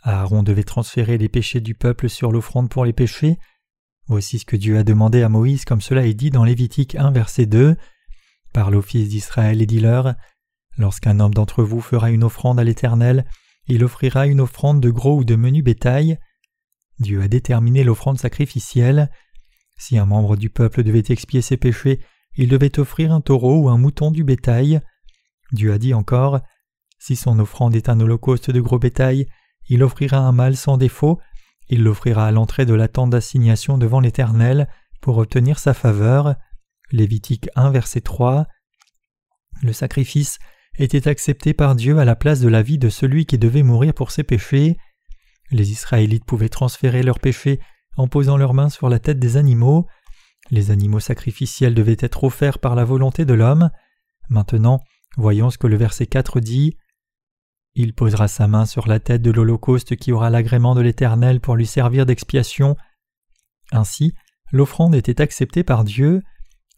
[0.02, 3.38] Aaron devait transférer les péchés du peuple sur l'offrande pour les péchés.
[4.08, 7.12] Voici ce que Dieu a demandé à Moïse comme cela est dit dans Lévitique 1
[7.12, 7.76] verset 2.
[8.54, 10.16] Parle aux fils d'Israël et dis-leur
[10.78, 13.26] Lorsqu'un homme d'entre vous fera une offrande à l'Éternel,
[13.68, 16.18] il offrira une offrande de gros ou de menu bétail.
[17.00, 19.12] Dieu a déterminé l'offrande sacrificielle.
[19.78, 22.00] Si un membre du peuple devait expier ses péchés,
[22.36, 24.82] il devait offrir un taureau ou un mouton du bétail.
[25.52, 26.40] Dieu a dit encore
[27.00, 29.28] Si son offrande est un holocauste de gros bétail,
[29.70, 31.20] il offrira un mâle sans défaut,
[31.70, 34.68] il l'offrira à l'entrée de la tente d'assignation devant l'Éternel
[35.02, 36.36] pour obtenir sa faveur.
[36.92, 38.46] Lévitique 1 verset 3.
[39.62, 40.40] Le sacrifice
[40.78, 43.94] était accepté par Dieu à la place de la vie de celui qui devait mourir
[43.94, 44.78] pour ses péchés.
[45.52, 47.60] Les Israélites pouvaient transférer leurs péchés
[47.96, 49.88] en posant leurs mains sur la tête des animaux.
[50.52, 53.70] Les animaux sacrificiels devaient être offerts par la volonté de l'homme.
[54.30, 54.82] Maintenant,
[55.18, 56.78] voyons ce que le verset 4 dit.
[57.76, 61.56] Il posera sa main sur la tête de l'Holocauste qui aura l'agrément de l'Éternel pour
[61.56, 62.76] lui servir d'expiation.
[63.72, 64.14] Ainsi,
[64.52, 66.22] l'offrande était acceptée par Dieu.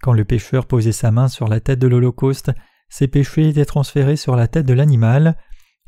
[0.01, 2.51] Quand le pécheur posait sa main sur la tête de l'Holocauste,
[2.89, 5.37] ses péchés étaient transférés sur la tête de l'animal.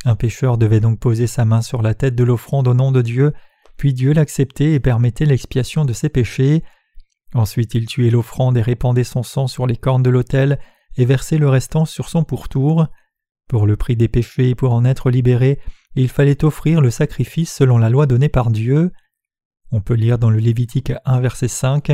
[0.03, 3.01] Un pécheur devait donc poser sa main sur la tête de l'offrande au nom de
[3.01, 3.33] Dieu,
[3.77, 6.63] puis Dieu l'acceptait et permettait l'expiation de ses péchés.
[7.33, 10.59] Ensuite il tuait l'offrande et répandait son sang sur les cornes de l'autel
[10.97, 12.87] et versait le restant sur son pourtour.
[13.47, 15.59] Pour le prix des péchés et pour en être libéré,
[15.95, 18.91] il fallait offrir le sacrifice selon la loi donnée par Dieu.
[19.71, 21.91] On peut lire dans le Lévitique 1 verset 5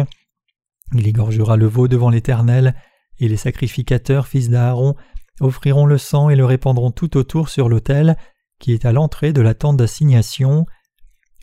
[0.94, 2.76] Il égorgera le veau devant l'Éternel
[3.20, 4.96] et les sacrificateurs, fils d'Aaron,
[5.40, 8.18] offriront le sang et le répandront tout autour sur l'autel
[8.60, 10.66] qui est à l'entrée de la tente d'assignation.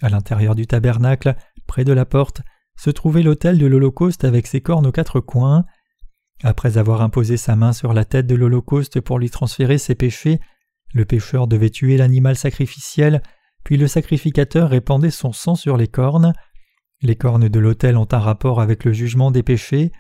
[0.01, 1.37] À l'intérieur du tabernacle,
[1.67, 2.41] près de la porte,
[2.81, 5.67] se trouvait l'autel de l'Holocauste avec ses cornes aux quatre coins.
[6.43, 10.41] Après avoir imposé sa main sur la tête de l'Holocauste pour lui transférer ses péchés,
[10.95, 13.21] le pécheur devait tuer l'animal sacrificiel,
[13.65, 16.33] puis le sacrificateur répandait son sang sur les cornes.
[17.03, 19.93] Les cornes de l'autel ont un rapport avec le jugement des péchés.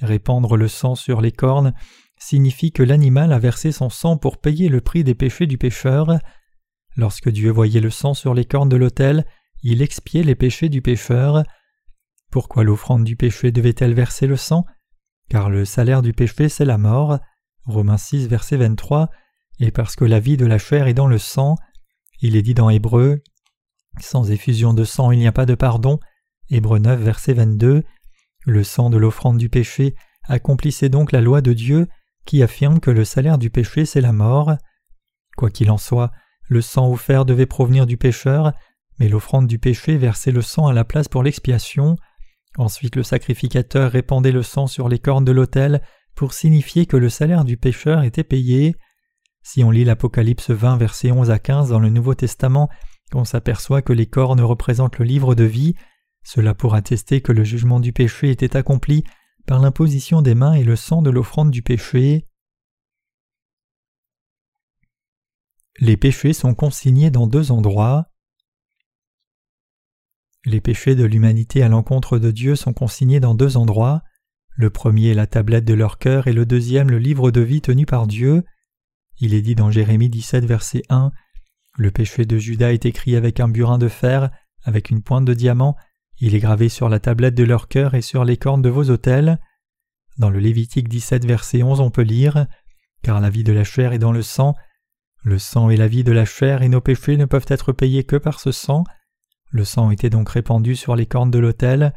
[0.00, 1.74] Répandre le sang sur les cornes
[2.18, 6.18] signifie que l'animal a versé son sang pour payer le prix des péchés du pécheur.
[6.96, 9.26] Lorsque Dieu voyait le sang sur les cornes de l'autel,
[9.62, 11.44] il expiait les péchés du pécheur.
[12.30, 14.64] Pourquoi l'offrande du péché devait-elle verser le sang?
[15.28, 17.18] Car le salaire du péché c'est la mort.
[17.64, 19.10] Romains 6 verset 23
[19.58, 21.56] et parce que la vie de la chair est dans le sang.
[22.20, 23.22] Il est dit dans Hébreu
[24.00, 25.98] Sans effusion de sang il n'y a pas de pardon.
[26.50, 27.82] Hébreu 9 verset 22
[28.46, 31.88] le sang de l'offrande du péché accomplissait donc la loi de Dieu
[32.24, 34.54] qui affirme que le salaire du péché c'est la mort.
[35.36, 36.12] Quoi qu'il en soit,
[36.48, 38.52] le sang offert devait provenir du pécheur,
[38.98, 41.96] mais l'offrande du péché versait le sang à la place pour l'expiation.
[42.58, 45.82] Ensuite le sacrificateur répandait le sang sur les cornes de l'autel
[46.14, 48.76] pour signifier que le salaire du pécheur était payé.
[49.42, 52.68] Si on lit l'Apocalypse 20 versets 11 à 15 dans le Nouveau Testament,
[53.14, 55.74] on s'aperçoit que les cornes représentent le livre de vie,
[56.24, 59.04] cela pour attester que le jugement du péché était accompli
[59.46, 62.26] par l'imposition des mains et le sang de l'offrande du péché.
[65.78, 68.06] Les péchés sont consignés dans deux endroits.
[70.46, 74.02] Les péchés de l'humanité à l'encontre de Dieu sont consignés dans deux endroits.
[74.54, 77.60] Le premier est la tablette de leur cœur et le deuxième le livre de vie
[77.60, 78.44] tenu par Dieu.
[79.18, 81.10] Il est dit dans Jérémie 17 verset 1
[81.76, 84.30] Le péché de Judas est écrit avec un burin de fer,
[84.62, 85.76] avec une pointe de diamant,
[86.18, 88.88] il est gravé sur la tablette de leur cœur et sur les cornes de vos
[88.88, 89.38] autels.
[90.16, 92.46] Dans le Lévitique 17, verset 11, on peut lire
[93.02, 94.54] Car la vie de la chair est dans le sang.
[95.24, 98.04] Le sang est la vie de la chair et nos péchés ne peuvent être payés
[98.04, 98.84] que par ce sang.
[99.50, 101.92] Le sang était donc répandu sur les cornes de l'autel.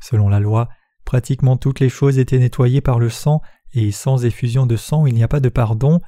[0.00, 0.68] Selon la loi,
[1.04, 3.40] pratiquement toutes les choses étaient nettoyées par le sang
[3.72, 6.00] et sans effusion de sang il n'y a pas de pardon.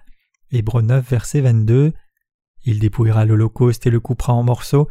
[0.52, 1.92] Hébreu 9, verset 22.
[2.64, 4.88] Il dépouillera l'Holocauste et le coupera en morceaux.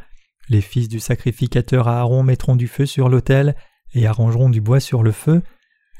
[0.50, 3.56] Les fils du sacrificateur Aaron mettront du feu sur l'autel
[3.94, 5.42] et arrangeront du bois sur le feu.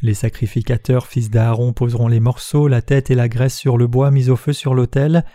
[0.02, 4.12] Les sacrificateurs fils d'Aaron poseront les morceaux, la tête et la graisse sur le bois
[4.12, 5.26] mis au feu sur l'autel.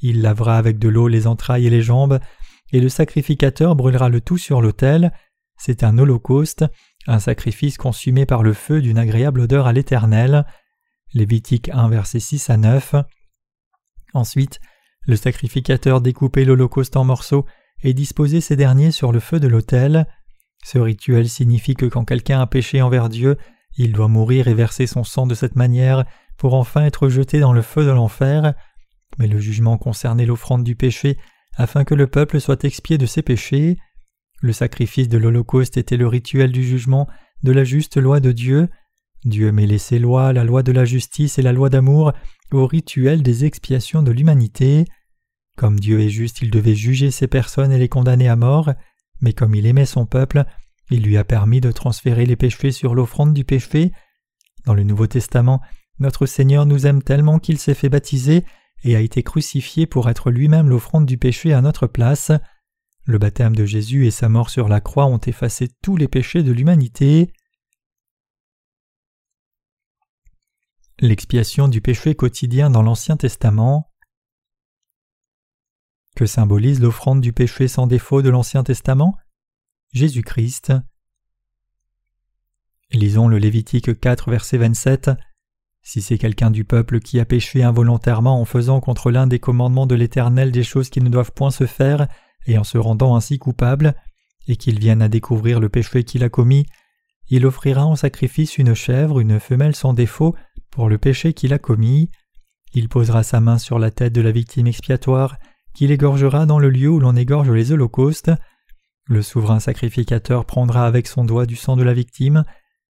[0.00, 2.20] Il lavera avec de l'eau les entrailles et les jambes,
[2.72, 5.12] et le sacrificateur brûlera le tout sur l'autel.
[5.56, 6.64] C'est un holocauste,
[7.06, 10.44] un sacrifice consumé par le feu d'une agréable odeur à l'Éternel.
[11.14, 12.94] Lévitique 1 verset 6 à 9.
[14.12, 14.60] Ensuite,
[15.02, 17.46] le sacrificateur découpait l'holocauste en morceaux
[17.82, 20.06] et disposer ces derniers sur le feu de l'autel.
[20.64, 23.36] Ce rituel signifie que quand quelqu'un a péché envers Dieu,
[23.76, 26.04] il doit mourir et verser son sang de cette manière
[26.36, 28.54] pour enfin être jeté dans le feu de l'enfer.
[29.18, 31.16] mais le jugement concernait l'offrande du péché
[31.56, 33.78] afin que le peuple soit expié de ses péchés.
[34.40, 37.08] Le sacrifice de l'Holocauste était le rituel du jugement
[37.42, 38.68] de la juste loi de Dieu.
[39.24, 42.12] Dieu mêlait ses lois, la loi de la justice et la loi d'amour,
[42.52, 44.84] au rituel des expiations de l'humanité.
[45.56, 48.72] Comme Dieu est juste, il devait juger ces personnes et les condamner à mort,
[49.20, 50.44] mais comme il aimait son peuple,
[50.90, 53.90] il lui a permis de transférer les péchés sur l'offrande du péché.
[54.66, 55.60] Dans le Nouveau Testament,
[55.98, 58.44] notre Seigneur nous aime tellement qu'il s'est fait baptiser
[58.84, 62.30] et a été crucifié pour être lui-même l'offrande du péché à notre place.
[63.04, 66.42] Le baptême de Jésus et sa mort sur la croix ont effacé tous les péchés
[66.42, 67.32] de l'humanité.
[70.98, 73.92] L'expiation du péché quotidien dans l'Ancien Testament.
[76.16, 79.16] Que symbolise l'offrande du péché sans défaut de l'Ancien Testament
[79.92, 80.72] Jésus-Christ.
[82.92, 85.10] Lisons le Lévitique 4, verset 27.
[85.88, 89.86] Si c'est quelqu'un du peuple qui a péché involontairement en faisant contre l'un des commandements
[89.86, 92.08] de l'Éternel des choses qui ne doivent point se faire,
[92.48, 93.94] et en se rendant ainsi coupable,
[94.48, 96.66] et qu'il vienne à découvrir le péché qu'il a commis,
[97.28, 100.34] il offrira en sacrifice une chèvre, une femelle sans défaut,
[100.72, 102.10] pour le péché qu'il a commis.
[102.74, 105.36] Il posera sa main sur la tête de la victime expiatoire,
[105.72, 108.32] qu'il égorgera dans le lieu où l'on égorge les holocaustes.
[109.04, 112.42] Le souverain sacrificateur prendra avec son doigt du sang de la victime,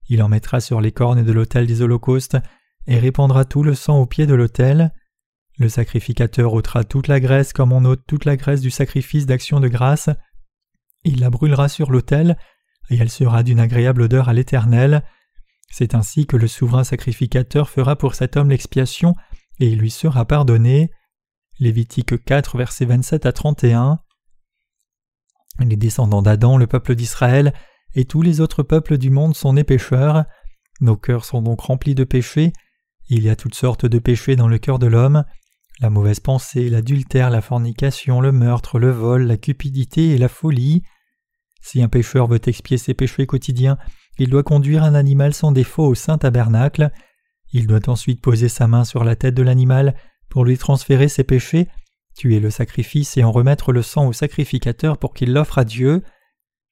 [0.08, 2.38] il en mettra sur les cornes de l'autel des holocaustes,
[2.86, 4.92] et répandra tout le sang au pied de l'autel.
[5.58, 9.60] Le sacrificateur ôtera toute la graisse comme on ôte toute la graisse du sacrifice d'action
[9.60, 10.10] de grâce.
[11.04, 12.36] Il la brûlera sur l'autel,
[12.90, 15.02] et elle sera d'une agréable odeur à l'Éternel.
[15.70, 19.14] C'est ainsi que le souverain sacrificateur fera pour cet homme l'expiation,
[19.58, 20.90] et il lui sera pardonné.
[21.58, 24.00] Lévitique 4, versets 27 à 31.
[25.60, 27.54] Les descendants d'Adam, le peuple d'Israël,
[27.94, 30.24] et tous les autres peuples du monde sont nés pécheurs.
[30.80, 32.52] Nos cœurs sont donc remplis de péchés.
[33.08, 35.24] Il y a toutes sortes de péchés dans le cœur de l'homme
[35.80, 40.82] la mauvaise pensée, l'adultère, la fornication, le meurtre, le vol, la cupidité et la folie.
[41.60, 43.76] Si un pécheur veut expier ses péchés quotidiens,
[44.18, 46.90] il doit conduire un animal sans défaut au saint tabernacle.
[47.52, 49.94] Il doit ensuite poser sa main sur la tête de l'animal
[50.30, 51.68] pour lui transférer ses péchés,
[52.16, 56.02] tuer le sacrifice et en remettre le sang au sacrificateur pour qu'il l'offre à Dieu.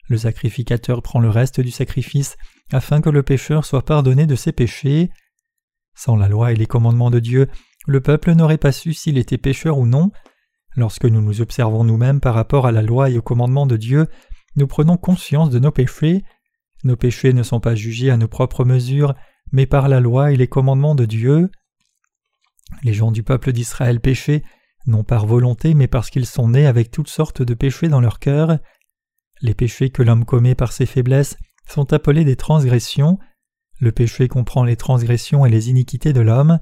[0.09, 2.37] Le sacrificateur prend le reste du sacrifice
[2.73, 5.11] afin que le pécheur soit pardonné de ses péchés.
[5.95, 7.49] Sans la loi et les commandements de Dieu,
[7.87, 10.11] le peuple n'aurait pas su s'il était pécheur ou non.
[10.77, 14.09] Lorsque nous nous observons nous-mêmes par rapport à la loi et aux commandements de Dieu,
[14.57, 16.25] nous prenons conscience de nos péchés.
[16.83, 19.15] Nos péchés ne sont pas jugés à nos propres mesures,
[19.53, 21.51] mais par la loi et les commandements de Dieu.
[22.83, 24.43] Les gens du peuple d'Israël péchaient,
[24.87, 28.19] non par volonté, mais parce qu'ils sont nés avec toutes sortes de péchés dans leur
[28.19, 28.59] cœur.
[29.41, 31.37] Les péchés que l'homme commet par ses faiblesses
[31.69, 33.19] sont appelés des transgressions.
[33.85, 36.59] Le péché comprend les transgressions et les iniquités de l'homme.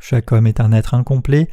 [0.00, 1.48] Chaque homme est un être incomplet.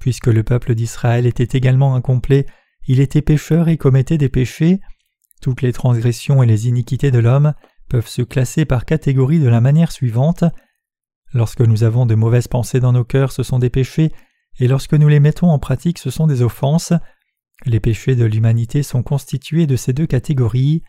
[0.00, 2.46] Puisque le peuple d'Israël était également incomplet,
[2.86, 4.80] il était pécheur et commettait des péchés.
[5.42, 7.52] Toutes les transgressions et les iniquités de l'homme
[7.90, 10.44] peuvent se classer par catégorie de la manière suivante.
[11.34, 14.12] Lorsque nous avons de mauvaises pensées dans nos cœurs, ce sont des péchés,
[14.60, 16.94] et lorsque nous les mettons en pratique, ce sont des offenses.
[17.66, 20.84] Les péchés de l'humanité sont constitués de ces deux catégories.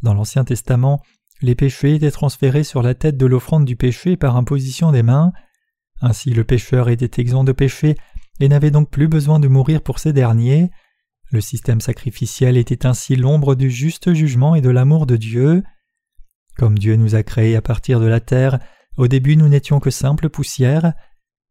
[0.00, 1.02] Dans l'Ancien Testament,
[1.42, 5.32] les péchés étaient transférés sur la tête de l'offrande du péché par imposition des mains.
[6.00, 7.96] Ainsi le pécheur était exempt de péché
[8.40, 10.70] et n'avait donc plus besoin de mourir pour ces derniers.
[11.30, 15.62] Le système sacrificiel était ainsi l'ombre du juste jugement et de l'amour de Dieu.
[16.56, 18.58] Comme Dieu nous a créés à partir de la terre,
[18.96, 20.92] au début nous n'étions que simple poussière.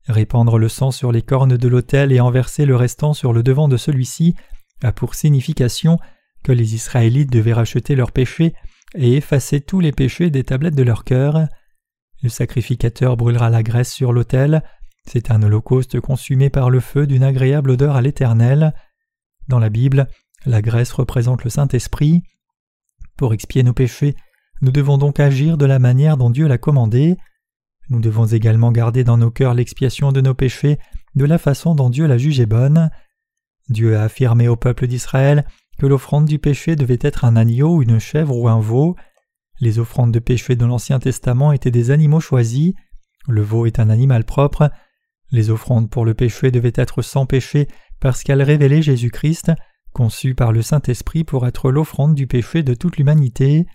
[0.07, 3.43] Répandre le sang sur les cornes de l'autel et en verser le restant sur le
[3.43, 4.35] devant de celui-ci
[4.81, 5.99] a pour signification
[6.43, 8.53] que les Israélites devaient racheter leurs péchés
[8.95, 11.47] et effacer tous les péchés des tablettes de leur cœur.
[12.21, 14.63] Le sacrificateur brûlera la graisse sur l'autel.
[15.05, 18.73] C'est un holocauste consumé par le feu d'une agréable odeur à l'Éternel.
[19.47, 20.07] Dans la Bible,
[20.45, 22.23] la graisse représente le Saint-Esprit.
[23.17, 24.15] Pour expier nos péchés,
[24.61, 27.17] nous devons donc agir de la manière dont Dieu l'a commandé.
[27.89, 30.77] Nous devons également garder dans nos cœurs l'expiation de nos péchés
[31.15, 32.91] de la façon dont Dieu l'a jugé bonne.
[33.69, 35.45] Dieu a affirmé au peuple d'Israël
[35.79, 38.95] que l'offrande du péché devait être un agneau, une chèvre ou un veau.
[39.61, 42.73] Les offrandes de péché dans l'Ancien Testament étaient des animaux choisis.
[43.27, 44.69] Le veau est un animal propre.
[45.31, 47.67] Les offrandes pour le péché devaient être sans péché
[47.99, 49.51] parce qu'elles révélaient Jésus-Christ,
[49.93, 53.65] conçu par le Saint-Esprit pour être l'offrande du péché de toute l'humanité.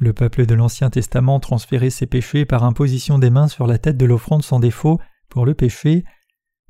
[0.00, 3.96] Le peuple de l'Ancien Testament transférait ses péchés par imposition des mains sur la tête
[3.96, 4.98] de l'offrande sans défaut
[5.28, 6.04] pour le péché.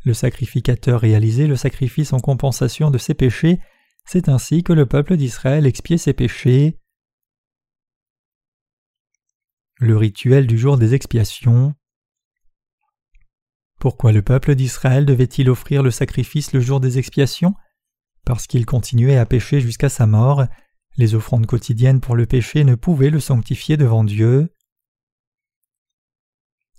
[0.05, 3.61] Le sacrificateur réalisait le sacrifice en compensation de ses péchés.
[4.11, 6.79] C'est ainsi que le peuple d'Israël expiait ses péchés.
[9.79, 11.75] Le rituel du jour des expiations.
[13.79, 17.53] Pourquoi le peuple d'Israël devait-il offrir le sacrifice le jour des expiations?
[18.25, 20.47] Parce qu'il continuait à pécher jusqu'à sa mort.
[20.97, 24.55] Les offrandes quotidiennes pour le péché ne pouvaient le sanctifier devant Dieu.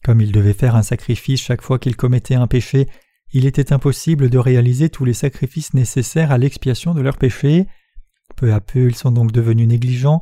[0.04, 2.90] Comme il devait faire un sacrifice chaque fois qu'il commettait un péché,
[3.32, 7.68] il était impossible de réaliser tous les sacrifices nécessaires à l'expiation de leurs péchés.
[8.36, 10.22] Peu à peu ils sont donc devenus négligents.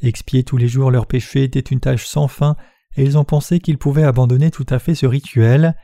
[0.00, 2.56] Expier tous les jours leurs péchés était une tâche sans fin,
[2.96, 5.74] et ils ont pensé qu'ils pouvaient abandonner tout à fait ce rituel.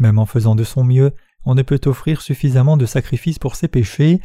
[0.00, 1.12] Même en faisant de son mieux,
[1.44, 4.20] on ne peut offrir suffisamment de sacrifices pour ses péchés.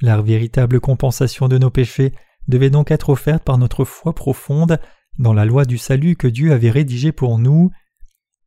[0.00, 2.12] La véritable compensation de nos péchés
[2.46, 4.78] devait donc être offerte par notre foi profonde
[5.18, 7.70] dans la loi du salut que Dieu avait rédigée pour nous.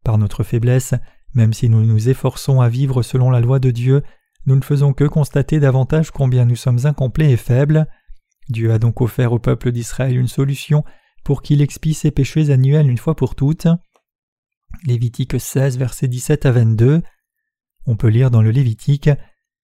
[0.03, 0.93] Par notre faiblesse,
[1.33, 4.03] même si nous nous efforçons à vivre selon la loi de Dieu,
[4.45, 7.87] nous ne faisons que constater davantage combien nous sommes incomplets et faibles.
[8.49, 10.83] Dieu a donc offert au peuple d'Israël une solution
[11.23, 13.67] pour qu'il expie ses péchés annuels une fois pour toutes.
[14.85, 17.01] Lévitique 16, versets 17 à 22.
[17.85, 19.09] On peut lire dans le Lévitique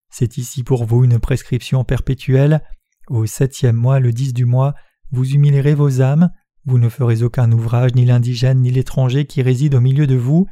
[0.10, 2.62] C'est ici pour vous une prescription perpétuelle.
[3.08, 4.74] Au septième mois, le dix du mois,
[5.12, 6.32] vous humilierez vos âmes,
[6.66, 10.48] vous ne ferez aucun ouvrage, ni l'indigène, ni l'étranger qui réside au milieu de vous,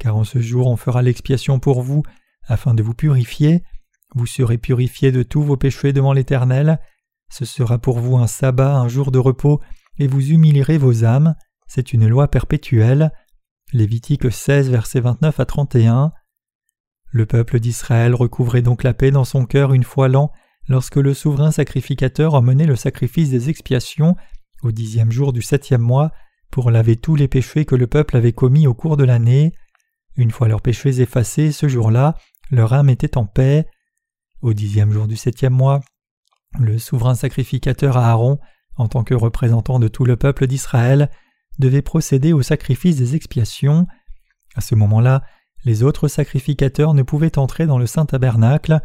[0.00, 2.02] car en ce jour on fera l'expiation pour vous,
[2.48, 3.62] afin de vous purifier.
[4.16, 6.80] Vous serez purifiés de tous vos péchés devant l'Éternel.
[7.30, 9.60] Ce sera pour vous un sabbat, un jour de repos,
[9.98, 11.36] et vous humilierez vos âmes.
[11.68, 13.12] C'est une loi perpétuelle.
[13.72, 16.12] Lévitique 16, versets 29 à 31.
[17.12, 20.32] Le peuple d'Israël recouvrait donc la paix dans son cœur une fois l'an,
[20.66, 24.16] lorsque le souverain sacrificateur emmenait le sacrifice des expiations
[24.62, 26.10] au dixième jour du septième mois
[26.50, 29.52] pour laver tous les péchés que le peuple avait commis au cours de l'année.
[30.16, 32.16] Une fois leurs péchés effacés, ce jour-là,
[32.50, 33.66] leur âme était en paix.
[34.42, 35.80] Au dixième jour du septième mois,
[36.58, 38.38] le souverain sacrificateur Aaron,
[38.76, 41.10] en tant que représentant de tout le peuple d'Israël,
[41.58, 43.86] devait procéder au sacrifice des expiations.
[44.56, 45.22] À ce moment-là,
[45.64, 48.80] les autres sacrificateurs ne pouvaient entrer dans le saint tabernacle.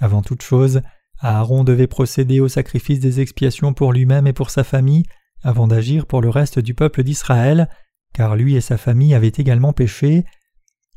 [0.00, 0.80] Avant toute chose,
[1.20, 5.04] Aaron devait procéder au sacrifice des expiations pour lui-même et pour sa famille,
[5.42, 7.68] avant d'agir pour le reste du peuple d'Israël,
[8.12, 10.24] car lui et sa famille avaient également péché.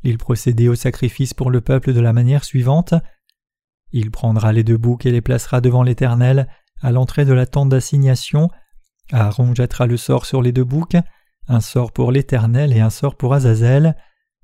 [0.08, 2.94] Il procédait au sacrifice pour le peuple de la manière suivante.
[3.92, 6.48] Il prendra les deux boucs et les placera devant l'Éternel
[6.80, 8.48] à l'entrée de la tente d'assignation.
[9.12, 10.96] Aaron jettera le sort sur les deux boucs,
[11.46, 13.96] un sort pour l'Éternel et un sort pour Azazel.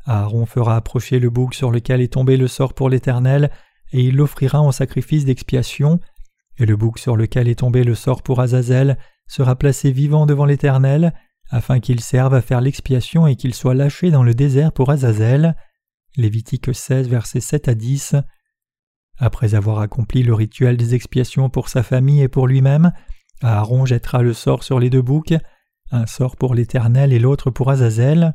[0.05, 3.51] Aaron fera approcher le bouc sur lequel est tombé le sort pour l'Éternel,
[3.91, 5.99] et il l'offrira en sacrifice d'expiation.
[6.59, 8.99] Et le bouc sur lequel est tombé le sort pour Azazel
[9.29, 11.15] sera placé vivant devant l'Éternel,
[11.51, 15.57] afin qu'il serve à faire l'expiation et qu'il soit lâché dans le désert pour Azazel.
[16.17, 18.17] Lévitique 16, versets 7 à 10.
[19.19, 22.93] Après avoir accompli le rituel des expiations pour sa famille et pour lui-même,
[23.43, 25.35] Aaron jettera le sort sur les deux boucs,
[25.91, 28.35] un sort pour l'Éternel et l'autre pour Azazel.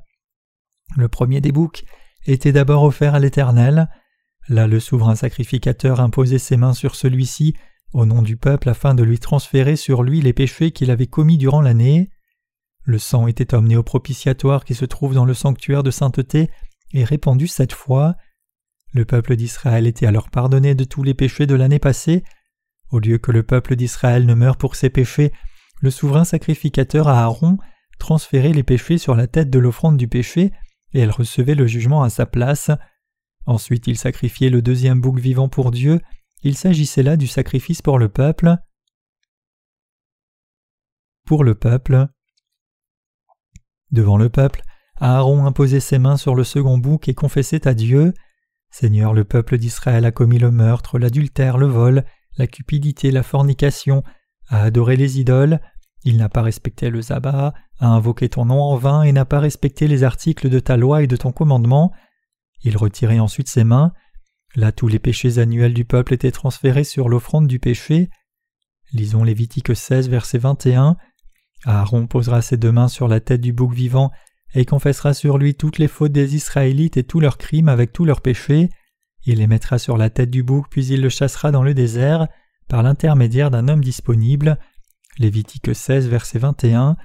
[0.95, 1.83] Le premier des boucs
[2.25, 3.89] était d'abord offert à l'Éternel.
[4.47, 7.55] Là le souverain sacrificateur imposait ses mains sur celui-ci
[7.93, 11.37] au nom du peuple afin de lui transférer sur lui les péchés qu'il avait commis
[11.37, 12.09] durant l'année.
[12.89, 16.49] Le sang était emmené au propitiatoire qui se trouve dans le sanctuaire de sainteté
[16.91, 18.15] et répandu cette fois.
[18.93, 22.23] Le peuple d'Israël était alors pardonné de tous les péchés de l'année passée.
[22.89, 25.31] Au lieu que le peuple d'Israël ne meure pour ses péchés,
[25.81, 27.59] le souverain sacrificateur Aaron
[27.99, 30.51] transférait les péchés sur la tête de l'offrande du péché,
[30.93, 32.71] et elle recevait le jugement à sa place.
[33.45, 36.01] Ensuite il sacrifiait le deuxième bouc vivant pour Dieu,
[36.41, 38.55] il s'agissait là du sacrifice pour le peuple.
[41.27, 42.09] Pour le peuple.
[43.91, 44.61] Devant le peuple,
[44.99, 48.13] Aaron imposait ses mains sur le second bouc et confessait à Dieu
[48.71, 52.05] Seigneur, le peuple d'Israël a commis le meurtre, l'adultère, le vol,
[52.37, 54.03] la cupidité, la fornication,
[54.47, 55.59] a adoré les idoles,
[56.03, 59.39] il n'a pas respecté le sabbat, a invoqué ton nom en vain et n'a pas
[59.39, 61.91] respecté les articles de ta loi et de ton commandement.
[62.63, 63.91] Il retirait ensuite ses mains.
[64.55, 68.09] Là tous les péchés annuels du peuple étaient transférés sur l'offrande du péché.
[68.93, 70.97] Lisons Lévitique 16, verset 21.
[71.65, 74.11] Aaron posera ses deux mains sur la tête du bouc vivant
[74.53, 78.05] et confessera sur lui toutes les fautes des Israélites et tous leurs crimes avec tous
[78.05, 78.69] leurs péchés.
[79.25, 82.27] Il les mettra sur la tête du bouc, puis il le chassera dans le désert,
[82.67, 84.57] par l'intermédiaire d'un homme disponible.
[85.17, 86.95] Lévitique 16, verset 21.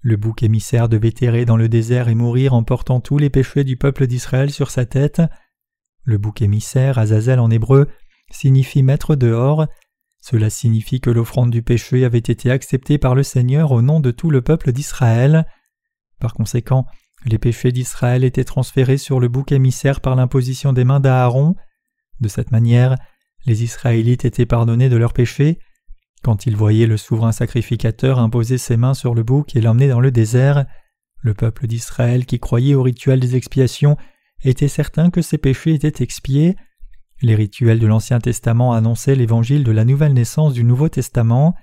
[0.00, 3.64] Le bouc émissaire devait errer dans le désert et mourir en portant tous les péchés
[3.64, 5.20] du peuple d'Israël sur sa tête.
[6.04, 7.88] Le bouc émissaire, Azazel en hébreu,
[8.30, 9.66] signifie mettre dehors.
[10.28, 14.10] Cela signifie que l'offrande du péché avait été acceptée par le Seigneur au nom de
[14.10, 15.46] tout le peuple d'Israël.
[16.18, 16.84] Par conséquent,
[17.26, 21.54] les péchés d'Israël étaient transférés sur le bouc émissaire par l'imposition des mains d'Aaron.
[22.18, 22.96] De cette manière,
[23.44, 25.60] les Israélites étaient pardonnés de leurs péchés.
[26.24, 30.00] Quand ils voyaient le souverain sacrificateur imposer ses mains sur le bouc et l'emmener dans
[30.00, 30.66] le désert,
[31.20, 33.96] le peuple d'Israël qui croyait au rituel des expiations
[34.42, 36.56] était certain que ses péchés étaient expiés.
[37.22, 41.54] Les rituels de l'Ancien Testament annonçaient l'évangile de la nouvelle naissance du Nouveau Testament.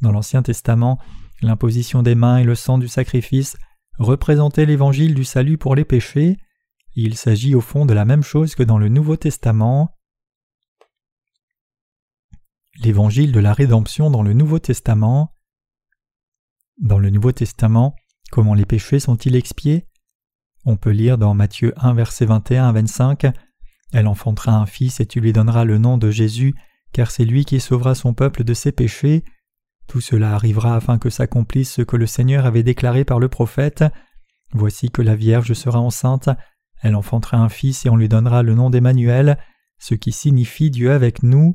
[0.00, 0.98] Dans l'Ancien Testament,
[1.42, 3.56] l'imposition des mains et le sang du sacrifice
[3.98, 6.38] représentaient l'évangile du salut pour les péchés.
[6.94, 9.94] Il s'agit au fond de la même chose que dans le Nouveau Testament.
[12.82, 15.34] L'évangile de la rédemption dans le Nouveau Testament.
[16.78, 17.94] Dans le Nouveau Testament,
[18.30, 19.86] comment les péchés sont-ils expiés?
[20.64, 23.26] On peut lire dans Matthieu 1 verset 21 à 25
[23.92, 26.54] Elle enfantera un fils et tu lui donneras le nom de Jésus,
[26.92, 29.24] car c'est lui qui sauvera son peuple de ses péchés.
[29.86, 33.84] Tout cela arrivera afin que s'accomplisse ce que le Seigneur avait déclaré par le prophète.
[34.52, 36.28] Voici que la Vierge sera enceinte,
[36.82, 39.38] elle enfantera un fils et on lui donnera le nom d'Emmanuel,
[39.78, 41.54] ce qui signifie Dieu avec nous.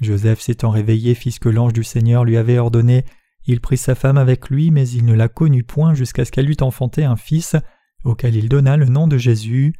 [0.00, 3.04] Joseph s'étant réveillé fils que l'ange du Seigneur lui avait ordonné,
[3.44, 6.50] il prit sa femme avec lui, mais il ne la connut point jusqu'à ce qu'elle
[6.50, 7.56] eût enfanté un fils,
[8.04, 9.74] auquel il donna le nom de Jésus.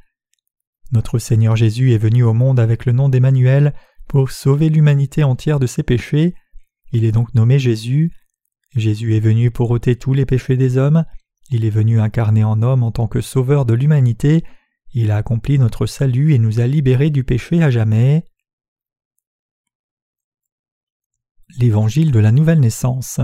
[0.93, 3.75] Notre Seigneur Jésus est venu au monde avec le nom d'Emmanuel
[4.09, 6.35] pour sauver l'humanité entière de ses péchés.
[6.93, 8.13] Il est donc nommé Jésus.
[8.77, 11.05] Jésus est venu pour ôter tous les péchés des hommes.
[11.51, 14.45] Il est venu incarner en homme en tant que sauveur de l'humanité.
[14.93, 18.25] Il a accompli notre salut et nous a libérés du péché à jamais.
[21.59, 23.21] L'Évangile de la nouvelle naissance.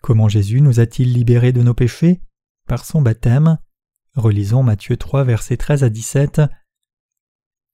[0.00, 2.20] Comment Jésus nous a-t-il libérés de nos péchés?
[2.66, 3.58] Par son baptême.
[4.14, 6.42] Relisons Matthieu 3 versets 13 à 17.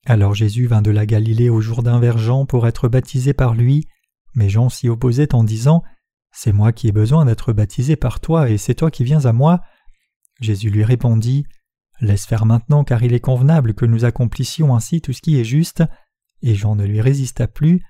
[0.05, 3.87] Alors Jésus vint de la Galilée au Jourdain vers Jean pour être baptisé par lui,
[4.35, 5.83] mais Jean s'y opposait en disant
[6.31, 9.33] C'est moi qui ai besoin d'être baptisé par toi, et c'est toi qui viens à
[9.33, 9.59] moi.
[10.39, 11.45] Jésus lui répondit
[11.99, 15.43] Laisse faire maintenant, car il est convenable que nous accomplissions ainsi tout ce qui est
[15.43, 15.83] juste.
[16.41, 17.83] Et Jean ne lui résista plus.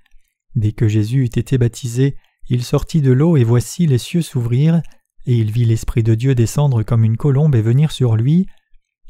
[0.55, 4.81] Dès que Jésus eut été baptisé, il sortit de l'eau, et voici les cieux s'ouvrirent,
[5.25, 8.47] et il vit l'Esprit de Dieu descendre comme une colombe et venir sur lui.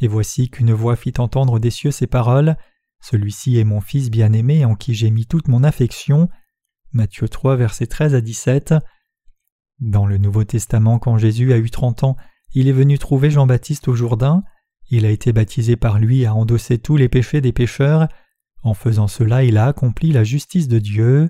[0.02, 2.56] Et voici qu'une voix fit entendre des cieux ces paroles
[3.02, 6.30] celui-ci est mon Fils bien-aimé en qui j'ai mis toute mon affection.
[6.92, 8.74] Matthieu 3, versets 13 à 17.
[9.80, 12.18] Dans le Nouveau Testament, quand Jésus a eu trente ans,
[12.54, 14.44] il est venu trouver Jean-Baptiste au Jourdain.
[14.90, 18.08] Il a été baptisé par lui à endosser tous les péchés des pécheurs.
[18.64, 21.30] En faisant cela, il a accompli la justice de Dieu.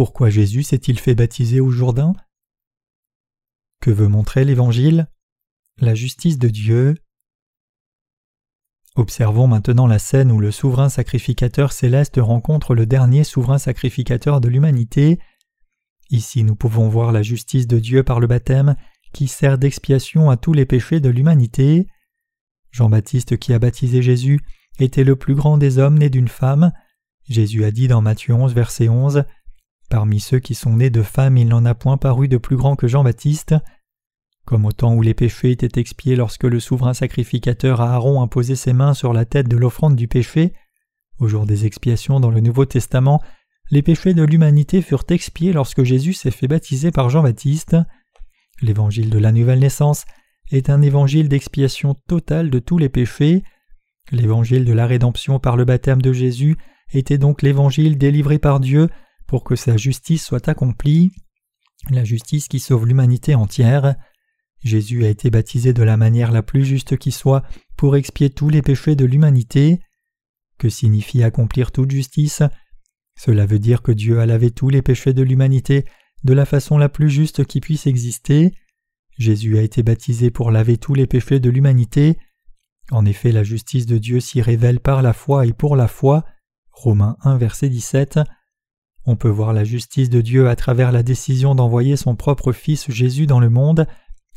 [0.00, 2.14] Pourquoi Jésus s'est-il fait baptiser au Jourdain?
[3.82, 5.08] Que veut montrer l'Évangile?
[5.76, 6.94] La justice de Dieu.
[8.96, 14.48] Observons maintenant la scène où le souverain sacrificateur céleste rencontre le dernier souverain sacrificateur de
[14.48, 15.18] l'humanité.
[16.08, 18.76] Ici nous pouvons voir la justice de Dieu par le baptême
[19.12, 21.88] qui sert d'expiation à tous les péchés de l'humanité.
[22.70, 24.40] Jean-Baptiste qui a baptisé Jésus
[24.78, 26.72] était le plus grand des hommes nés d'une femme.
[27.28, 29.24] Jésus a dit dans Matthieu 11 verset 11
[29.90, 32.76] Parmi ceux qui sont nés de femmes il n'en a point paru de plus grand
[32.76, 33.56] que Jean-Baptiste.
[34.44, 38.72] Comme au temps où les péchés étaient expiés lorsque le souverain sacrificateur Aaron imposait ses
[38.72, 40.52] mains sur la tête de l'offrande du péché,
[41.18, 43.20] au jour des expiations dans le Nouveau Testament,
[43.72, 47.76] les péchés de l'humanité furent expiés lorsque Jésus s'est fait baptiser par Jean-Baptiste.
[48.62, 50.04] L'évangile de la nouvelle naissance
[50.52, 53.42] est un évangile d'expiation totale de tous les péchés.
[54.12, 56.56] L'évangile de la rédemption par le baptême de Jésus
[56.92, 58.88] était donc l'évangile délivré par Dieu
[59.30, 61.12] pour que sa justice soit accomplie,
[61.88, 63.94] la justice qui sauve l'humanité entière.
[64.60, 67.44] Jésus a été baptisé de la manière la plus juste qui soit
[67.76, 69.78] pour expier tous les péchés de l'humanité.
[70.58, 72.42] Que signifie accomplir toute justice?
[73.16, 75.84] Cela veut dire que Dieu a lavé tous les péchés de l'humanité
[76.24, 78.52] de la façon la plus juste qui puisse exister.
[79.16, 82.18] Jésus a été baptisé pour laver tous les péchés de l'humanité.
[82.90, 86.24] En effet, la justice de Dieu s'y révèle par la foi et pour la foi.
[86.72, 88.18] Romains 1 verset 17.
[89.06, 92.90] On peut voir la justice de Dieu à travers la décision d'envoyer son propre Fils
[92.90, 93.86] Jésus dans le monde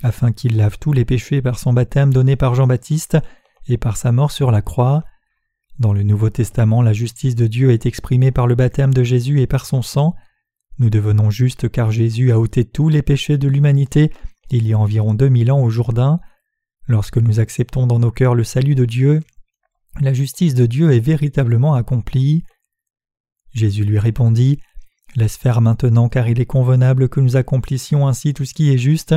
[0.02, 3.18] afin qu'il lave tous les péchés par son baptême donné par Jean-Baptiste
[3.68, 5.04] et par sa mort sur la croix.
[5.80, 9.42] Dans le Nouveau Testament, la justice de Dieu est exprimée par le baptême de Jésus
[9.42, 10.16] et par son sang.
[10.80, 14.12] Nous devenons justes car Jésus a ôté tous les péchés de l'humanité
[14.58, 16.20] il y a environ deux mille ans au Jourdain.
[16.88, 19.22] Lorsque nous acceptons dans nos cœurs le salut de Dieu,
[20.00, 22.44] la justice de Dieu est véritablement accomplie.
[23.54, 24.60] Jésus lui répondit
[25.16, 28.80] Laisse faire maintenant, car il est convenable que nous accomplissions ainsi tout ce qui est
[28.80, 29.16] juste.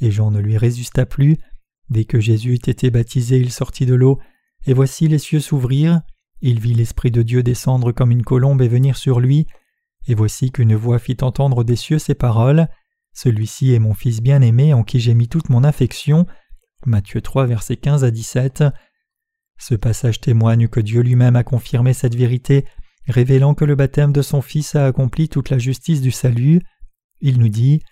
[0.00, 1.38] Et Jean ne lui résista plus.
[1.88, 4.20] Dès que Jésus eut été baptisé, il sortit de l'eau,
[4.66, 6.02] et voici les cieux s'ouvrirent.
[6.42, 9.46] Il vit l'Esprit de Dieu descendre comme une colombe et venir sur lui.
[10.06, 12.68] Et voici qu'une voix fit entendre des cieux ces paroles.
[13.12, 16.26] Celui-ci est mon Fils bien-aimé en qui j'ai mis toute mon affection.
[16.86, 18.64] Matthieu 3, versets 15 à 17.
[19.58, 22.64] Ce passage témoigne que Dieu lui-même a confirmé cette vérité,
[23.08, 26.60] révélant que le baptême de son Fils a accompli toute la justice du salut.
[27.20, 27.82] Il nous dit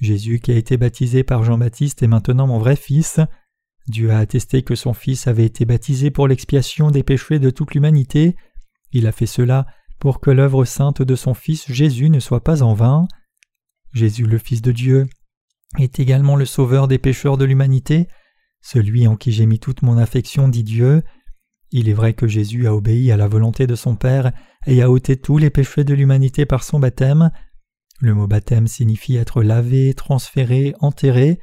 [0.00, 3.20] Jésus qui a été baptisé par Jean-Baptiste est maintenant mon vrai Fils.
[3.88, 7.74] Dieu a attesté que son Fils avait été baptisé pour l'expiation des péchés de toute
[7.74, 8.36] l'humanité.
[8.92, 9.66] Il a fait cela
[9.98, 13.06] pour que l'œuvre sainte de son Fils Jésus ne soit pas en vain.
[13.92, 15.06] Jésus le Fils de Dieu
[15.78, 18.08] est également le Sauveur des pécheurs de l'humanité,
[18.60, 21.02] celui en qui j'ai mis toute mon affection, dit Dieu.
[21.78, 24.32] Il est vrai que Jésus a obéi à la volonté de son Père
[24.66, 27.30] et a ôté tous les péchés de l'humanité par son baptême.
[28.00, 31.38] Le mot baptême signifie être lavé, transféré, enterré.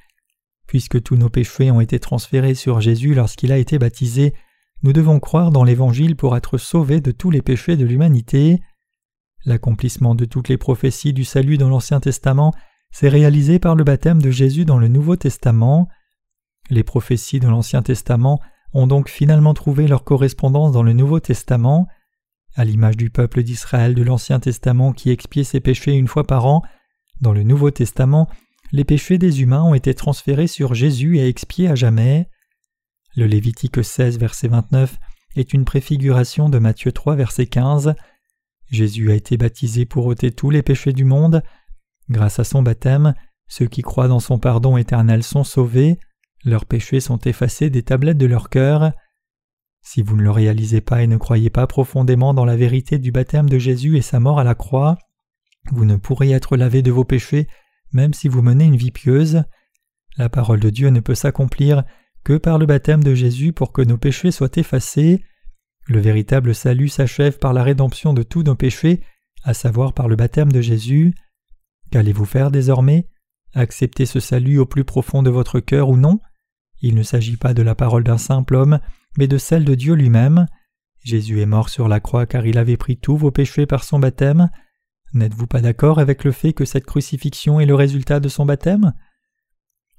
[0.66, 4.34] Puisque tous nos péchés ont été transférés sur Jésus lorsqu'il a été baptisé,
[4.82, 8.60] nous devons croire dans l'Évangile pour être sauvés de tous les péchés de l'humanité.
[9.46, 12.56] L'accomplissement de toutes les prophéties du salut dans l'Ancien Testament
[12.90, 15.90] s'est réalisé par le baptême de Jésus dans le Nouveau Testament.
[16.72, 18.40] Les prophéties de l'Ancien Testament
[18.74, 21.88] ont donc finalement trouvé leur correspondance dans le Nouveau Testament.
[22.56, 26.46] À l'image du peuple d'Israël de l'Ancien Testament qui expiait ses péchés une fois par
[26.46, 26.62] an,
[27.22, 28.30] dans le Nouveau Testament,
[28.72, 32.28] les péchés des humains ont été transférés sur Jésus et expiés à jamais.
[33.16, 34.98] Le Lévitique 16, verset 29
[35.36, 37.96] est une préfiguration de Matthieu 3, verset 15.
[38.72, 41.44] Jésus a été baptisé pour ôter tous les péchés du monde.
[42.10, 43.14] Grâce à son baptême,
[43.48, 46.00] ceux qui croient dans son pardon éternel sont sauvés,
[46.46, 48.91] leurs péchés sont effacés des tablettes de leur cœur.
[49.82, 53.12] Si vous ne le réalisez pas et ne croyez pas profondément dans la vérité du
[53.12, 54.98] baptême de Jésus et sa mort à la croix,
[55.72, 57.48] vous ne pourrez être lavé de vos péchés
[57.94, 59.44] même si vous menez une vie pieuse.
[60.18, 61.84] La parole de Dieu ne peut s'accomplir
[62.24, 65.24] que par le baptême de Jésus pour que nos péchés soient effacés.
[65.88, 69.02] Le véritable salut s'achève par la rédemption de tous nos péchés,
[69.44, 71.14] à savoir par le baptême de Jésus.
[71.91, 73.08] Qu'allez-vous faire désormais?
[73.54, 76.20] Accepter ce salut au plus profond de votre cœur ou non?
[76.84, 78.80] Il ne s'agit pas de la parole d'un simple homme,
[79.18, 80.48] mais de celle de Dieu lui-même.
[81.02, 84.00] Jésus est mort sur la croix car il avait pris tous vos péchés par son
[84.00, 84.50] baptême.
[85.14, 88.94] N'êtes-vous pas d'accord avec le fait que cette crucifixion est le résultat de son baptême?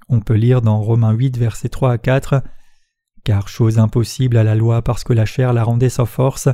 [0.09, 2.43] On peut lire dans Romains 8, versets 3 à 4
[3.23, 6.49] Car chose impossible à la loi parce que la chair la rendait sans force,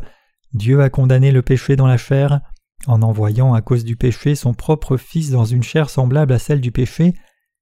[0.54, 2.40] Dieu a condamné le péché dans la chair,
[2.88, 6.62] en envoyant à cause du péché son propre Fils dans une chair semblable à celle
[6.62, 7.16] du péché,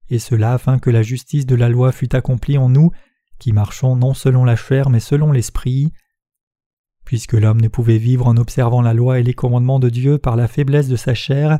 [0.09, 2.91] et cela afin que la justice de la loi fût accomplie en nous,
[3.37, 5.91] qui marchons non selon la chair mais selon l'Esprit.
[7.05, 10.35] Puisque l'homme ne pouvait vivre en observant la loi et les commandements de Dieu par
[10.35, 11.59] la faiblesse de sa chair,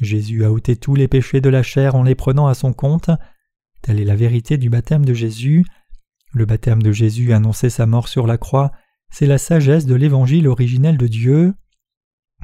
[0.00, 3.10] Jésus a ôté tous les péchés de la chair en les prenant à son compte.
[3.82, 5.64] Telle est la vérité du baptême de Jésus.
[6.32, 8.70] Le baptême de Jésus annonçait sa mort sur la croix,
[9.10, 11.54] c'est la sagesse de l'évangile originel de Dieu.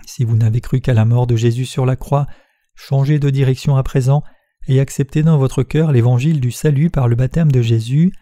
[0.06, 2.26] Si vous n'avez cru qu'à la mort de Jésus sur la croix,
[2.74, 4.22] changez de direction à présent
[4.68, 8.12] et acceptez dans votre cœur l'évangile du salut par le baptême de Jésus,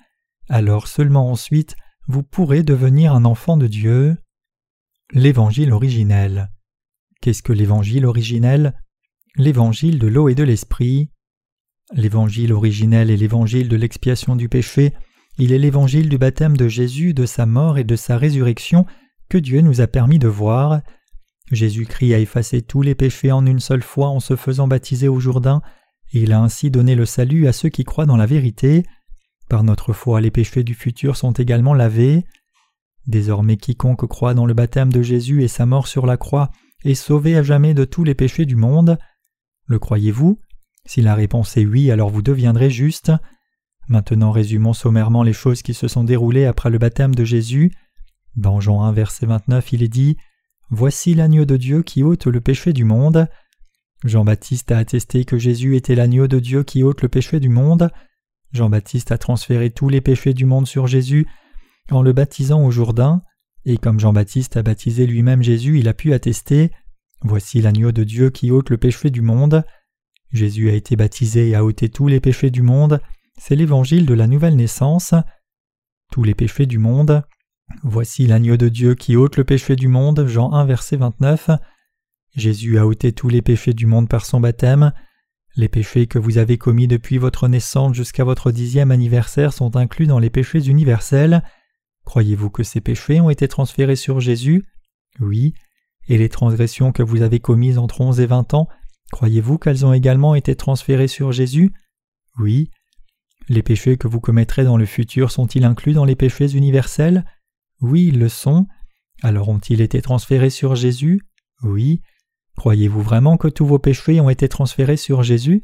[0.49, 1.76] alors seulement ensuite
[2.09, 4.16] vous pourrez devenir un enfant de Dieu.
[5.12, 6.51] L'Évangile originel.
[7.20, 8.74] Qu'est-ce que l'Évangile originel?
[9.36, 11.11] L'Évangile de l'eau et de l'Esprit.
[11.95, 14.95] L'Évangile originel est l'Évangile de l'expiation du péché,
[15.38, 18.84] il est l'Évangile du baptême de Jésus, de sa mort et de sa résurrection
[19.28, 20.80] que Dieu nous a permis de voir.
[21.51, 25.20] Jésus-Christ a effacé tous les péchés en une seule fois en se faisant baptiser au
[25.20, 25.62] Jourdain,
[26.20, 28.84] il a ainsi donné le salut à ceux qui croient dans la vérité.
[29.48, 32.24] Par notre foi, les péchés du futur sont également lavés.
[33.06, 36.50] Désormais quiconque croit dans le baptême de Jésus et sa mort sur la croix
[36.84, 38.98] est sauvé à jamais de tous les péchés du monde.
[39.66, 40.38] Le croyez-vous?
[40.86, 43.12] Si la réponse est oui, alors vous deviendrez juste.
[43.88, 47.72] Maintenant résumons sommairement les choses qui se sont déroulées après le baptême de Jésus.
[48.36, 50.16] Dans Jean 1 verset 29 il est dit
[50.70, 53.28] Voici l'agneau de Dieu qui ôte le péché du monde.
[54.05, 57.90] Jean-Baptiste a attesté que Jésus était l'agneau de Dieu qui ôte le péché du monde.
[58.53, 61.26] Jean-Baptiste a transféré tous les péchés du monde sur Jésus
[61.90, 63.22] en le baptisant au Jourdain,
[63.64, 66.70] et comme Jean-Baptiste a baptisé lui-même Jésus, il a pu attester
[67.24, 69.64] Voici l'agneau de Dieu qui ôte le péché du monde.
[70.32, 73.00] Jésus a été baptisé et a ôté tous les péchés du monde.
[73.38, 75.14] C'est l'évangile de la nouvelle naissance.
[76.11, 77.22] Tous les péchés du monde.
[77.84, 80.26] Voici l'agneau de Dieu qui ôte le péché du monde.
[80.26, 81.50] Jean 1, verset 29.
[82.35, 84.93] Jésus a ôté tous les péchés du monde par son baptême.
[85.55, 90.07] Les péchés que vous avez commis depuis votre naissance jusqu'à votre dixième anniversaire sont inclus
[90.07, 91.43] dans les péchés universels.
[92.05, 94.64] Croyez-vous que ces péchés ont été transférés sur Jésus?
[95.20, 95.53] Oui.
[96.09, 98.66] Et les transgressions que vous avez commises entre onze et vingt ans,
[99.12, 101.72] croyez-vous qu'elles ont également été transférées sur Jésus?
[102.39, 102.70] Oui.
[103.49, 107.26] Les péchés que vous commettrez dans le futur sont-ils inclus dans les péchés universels?
[107.83, 108.66] Oui, ils le sont.
[109.22, 111.20] Alors ont-ils été transférés sur Jésus?
[111.62, 112.01] Oui.
[112.57, 115.62] Croyez-vous vraiment que tous vos péchés ont été transférés sur Jésus?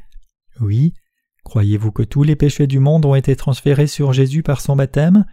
[0.60, 0.94] Oui.
[1.44, 5.24] Croyez-vous que tous les péchés du monde ont été transférés sur Jésus par son baptême?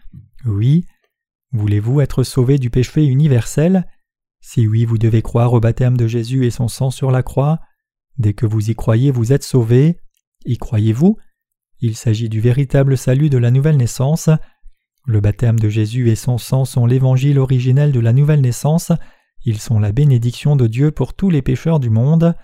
[0.45, 0.85] Oui.
[1.51, 3.87] Voulez-vous être sauvé du péché universel?
[4.41, 7.59] Si oui, vous devez croire au baptême de Jésus et son sang sur la croix.
[8.17, 9.99] Dès que vous y croyez, vous êtes sauvé.
[10.45, 11.17] Y croyez-vous?
[11.79, 14.29] Il s'agit du véritable salut de la nouvelle naissance.
[15.05, 18.91] Le baptême de Jésus et son sang sont l'évangile originel de la nouvelle naissance,
[19.45, 22.35] ils sont la bénédiction de Dieu pour tous les pécheurs du monde.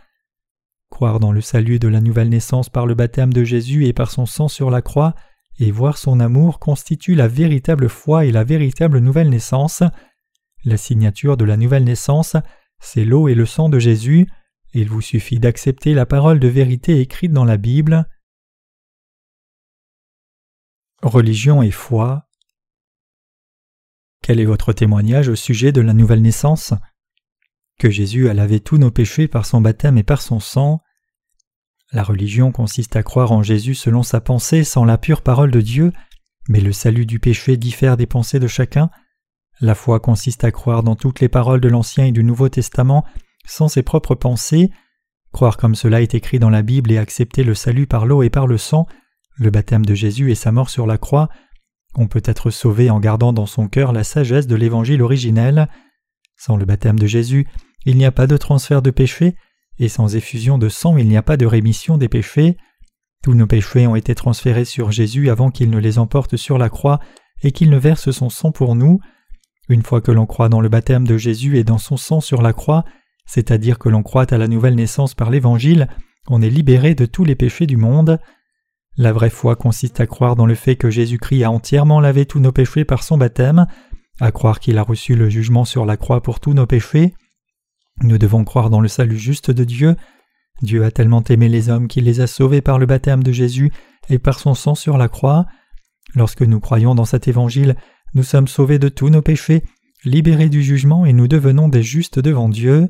[0.91, 4.12] Croire dans le salut de la nouvelle naissance par le baptême de Jésus et par
[4.12, 5.16] son sang sur la croix,
[5.60, 9.84] et voir son amour constitue la véritable foi et la véritable nouvelle naissance.
[10.64, 12.36] La signature de la nouvelle naissance,
[12.80, 14.28] c'est l'eau et le sang de Jésus.
[14.74, 18.08] Il vous suffit d'accepter la parole de vérité écrite dans la Bible.
[21.02, 22.28] Religion et foi.
[24.22, 26.74] Quel est votre témoignage au sujet de la nouvelle naissance?
[27.82, 30.84] Que Jésus a lavé tous nos péchés par son baptême et par son sang.
[31.92, 35.62] La religion consiste à croire en Jésus selon sa pensée sans la pure parole de
[35.62, 35.92] Dieu,
[36.48, 38.92] mais le salut du péché diffère des pensées de chacun.
[39.62, 43.04] La foi consiste à croire dans toutes les paroles de l'Ancien et du Nouveau Testament
[43.48, 44.70] sans ses propres pensées,
[45.32, 48.30] croire comme cela est écrit dans la Bible et accepter le salut par l'eau et
[48.30, 48.86] par le sang,
[49.38, 51.30] le baptême de Jésus et sa mort sur la croix.
[51.96, 55.68] On peut être sauvé en gardant dans son cœur la sagesse de l'Évangile originel.
[56.38, 57.48] Sans le baptême de Jésus,
[57.86, 59.36] il n'y a pas de transfert de péché,
[59.80, 62.58] et sans effusion de sang, il n'y a pas de rémission des péchés.
[63.24, 66.70] Tous nos péchés ont été transférés sur Jésus avant qu'il ne les emporte sur la
[66.70, 67.00] croix
[67.44, 69.00] et qu'il ne verse son sang pour nous.
[69.70, 72.42] Une fois que l'on croit dans le baptême de Jésus et dans son sang sur
[72.42, 72.84] la croix,
[73.26, 75.88] c'est-à-dire que l'on croit à la nouvelle naissance par l'Évangile,
[76.28, 78.20] on est libéré de tous les péchés du monde.
[78.98, 82.40] La vraie foi consiste à croire dans le fait que Jésus-Christ a entièrement lavé tous
[82.40, 83.66] nos péchés par son baptême,
[84.20, 87.14] à croire qu'il a reçu le jugement sur la croix pour tous nos péchés.
[88.04, 89.95] Nous devons croire dans le salut juste de Dieu.
[90.62, 93.72] Dieu a tellement aimé les hommes qu'il les a sauvés par le baptême de Jésus
[94.10, 95.45] et par son sang sur la croix.
[96.16, 97.76] Lorsque nous croyons dans cet évangile,
[98.14, 99.64] nous sommes sauvés de tous nos péchés,
[100.04, 102.89] libérés du jugement et nous devenons des justes devant Dieu.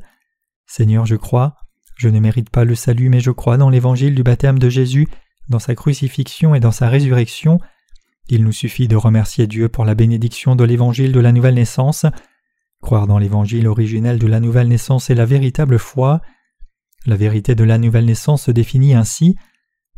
[0.65, 1.55] Seigneur, je crois,
[1.97, 5.07] je ne mérite pas le salut, mais je crois dans l'évangile du baptême de Jésus,
[5.49, 7.59] dans sa crucifixion et dans sa résurrection.
[8.29, 12.05] Il nous suffit de remercier Dieu pour la bénédiction de l'évangile de la nouvelle naissance.
[12.81, 16.21] Croire dans l'évangile originel de la nouvelle naissance est la véritable foi.
[17.05, 19.35] La vérité de la nouvelle naissance se définit ainsi.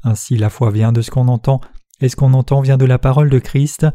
[0.03, 1.61] Ainsi la foi vient de ce qu'on entend,
[2.01, 3.88] et ce qu'on entend vient de la parole de Christ.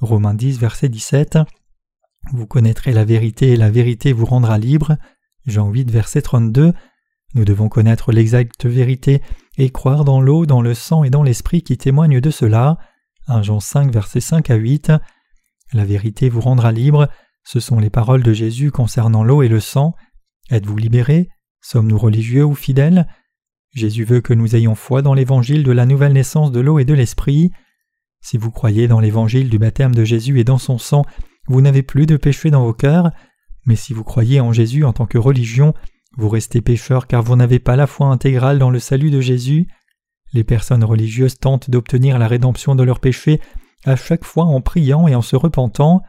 [0.00, 1.38] Romains 10, verset 17.
[2.32, 4.96] Vous connaîtrez la vérité et la vérité vous rendra libre.
[5.46, 6.72] Jean 8, verset 32.
[7.34, 9.22] Nous devons connaître l'exacte vérité
[9.56, 12.78] et croire dans l'eau, dans le sang et dans l'esprit qui témoignent de cela.
[13.28, 14.92] 1 Jean 5, verset 5 à 8.
[15.72, 17.08] La vérité vous rendra libre.
[17.44, 19.94] Ce sont les paroles de Jésus concernant l'eau et le sang.
[20.50, 21.28] Êtes-vous libérés?
[21.60, 23.06] Sommes-nous religieux ou fidèles?
[23.72, 26.84] Jésus veut que nous ayons foi dans l'évangile de la nouvelle naissance de l'eau et
[26.84, 27.50] de l'esprit.
[28.20, 31.04] Si vous croyez dans l'évangile du baptême de Jésus et dans son sang,
[31.46, 33.10] vous n'avez plus de péché dans vos cœurs,
[33.66, 35.74] mais si vous croyez en Jésus en tant que religion,
[36.16, 39.66] vous restez pécheur car vous n'avez pas la foi intégrale dans le salut de Jésus.
[40.32, 43.40] Les personnes religieuses tentent d'obtenir la rédemption de leurs péchés
[43.84, 46.02] à chaque fois en priant et en se repentant.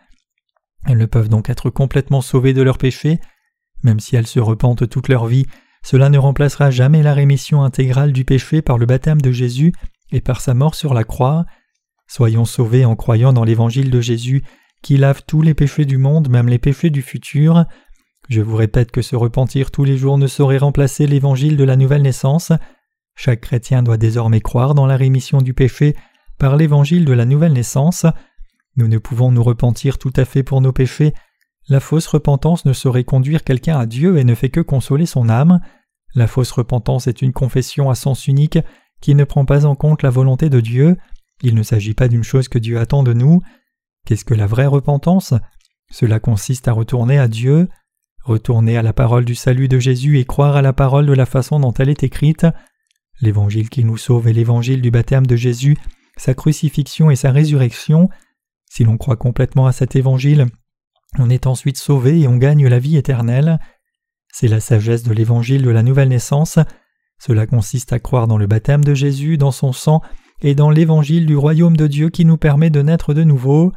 [0.86, 3.20] Elles ne peuvent donc être complètement sauvées de leurs péchés,
[3.84, 5.46] même si elles se repentent toute leur vie,
[5.84, 9.72] cela ne remplacera jamais la rémission intégrale du péché par le baptême de Jésus
[10.12, 11.46] et par sa mort sur la croix.
[12.08, 14.44] Soyons sauvés en croyant dans l'évangile de Jésus
[14.82, 17.66] qui lave tous les péchés du monde, même les péchés du futur.
[18.30, 21.76] Je vous répète que se repentir tous les jours ne saurait remplacer l'évangile de la
[21.76, 22.52] nouvelle naissance.
[23.16, 25.96] Chaque chrétien doit désormais croire dans la rémission du péché
[26.38, 28.06] par l'évangile de la nouvelle naissance.
[28.78, 31.14] Nous ne pouvons nous repentir tout à fait pour nos péchés.
[31.68, 35.30] La fausse repentance ne saurait conduire quelqu'un à Dieu et ne fait que consoler son
[35.30, 35.60] âme.
[36.14, 38.60] La fausse repentance est une confession à sens unique
[39.02, 40.98] qui ne prend pas en compte la volonté de Dieu.
[41.42, 43.42] Il ne s'agit pas d'une chose que Dieu attend de nous.
[44.06, 45.34] Qu'est-ce que la vraie repentance?
[45.92, 47.68] Cela consiste à retourner à Dieu,
[48.24, 51.26] retourner à la parole du salut de Jésus et croire à la parole de la
[51.26, 52.46] façon dont elle est écrite.
[53.22, 55.78] L'évangile qui nous sauve est l'évangile du baptême de Jésus,
[56.18, 58.10] sa crucifixion et sa résurrection.
[58.76, 60.48] Si l'on croit complètement à cet évangile,
[61.18, 63.58] on est ensuite sauvé et on gagne la vie éternelle.
[64.34, 66.60] C'est la sagesse de l'évangile de la nouvelle naissance.
[67.18, 70.02] Cela consiste à croire dans le baptême de Jésus, dans son sang
[70.42, 73.72] et dans l'évangile du royaume de Dieu qui nous permet de naître de nouveau.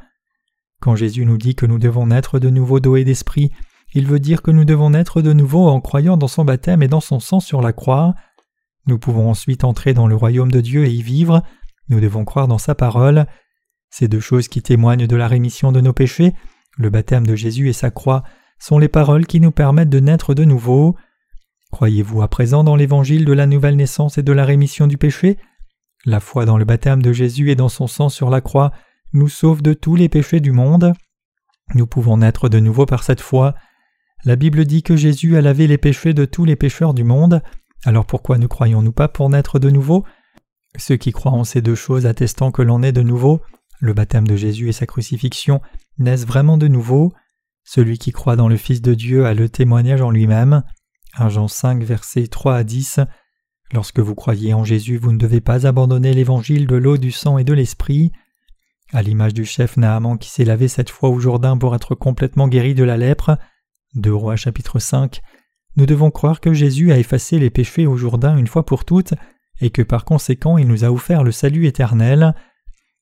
[0.81, 3.53] Quand Jésus nous dit que nous devons naître de nouveau d'eau et d'esprit,
[3.95, 6.89] il veut dire que nous devons naître de nouveau en croyant dans son baptême et
[6.89, 8.17] dans son sang sur la croix.
[8.87, 11.45] Nous pouvons ensuite entrer dans le royaume de Dieu et y vivre,
[11.89, 13.27] nous devons croire dans sa parole.
[13.99, 16.33] Ces deux choses qui témoignent de la rémission de nos péchés,
[16.77, 18.23] le baptême de Jésus et sa croix,
[18.61, 20.95] sont les paroles qui nous permettent de naître de nouveau.
[21.73, 25.37] Croyez-vous à présent dans l'évangile de la nouvelle naissance et de la rémission du péché?
[26.05, 28.71] La foi dans le baptême de Jésus et dans son sang sur la croix
[29.13, 30.93] nous sauve de tous les péchés du monde.
[31.75, 33.57] Nous pouvons naître de nouveau par cette foi.
[34.25, 37.43] La Bible dit que Jésus a lavé les péchés de tous les pécheurs du monde,
[37.85, 40.05] alors pourquoi ne croyons-nous pas pour naître de nouveau?
[40.77, 43.43] Ceux qui croient en ces deux choses attestant que l'on est de nouveau,
[43.81, 45.61] le baptême de Jésus et sa crucifixion,
[45.99, 47.13] naissent vraiment de nouveau.
[47.65, 50.63] Celui qui croit dans le Fils de Dieu a le témoignage en lui-même.
[51.17, 53.01] 1 Jean 5, versets 3 à 10.
[53.73, 57.39] Lorsque vous croyez en Jésus, vous ne devez pas abandonner l'évangile de l'eau, du sang
[57.39, 58.13] et de l'esprit.
[58.93, 62.49] À l'image du chef Naaman qui s'est lavé cette fois au Jourdain pour être complètement
[62.49, 63.37] guéri de la lèpre,
[63.95, 65.21] 2 Rois chapitre 5,
[65.77, 69.15] nous devons croire que Jésus a effacé les péchés au Jourdain une fois pour toutes
[69.61, 72.35] et que par conséquent il nous a offert le salut éternel.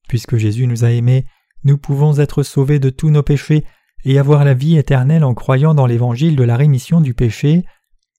[0.09, 1.27] Puisque Jésus nous a aimés,
[1.65, 3.65] nous pouvons être sauvés de tous nos péchés
[4.05, 7.65] et avoir la vie éternelle en croyant dans l'évangile de la rémission du péché.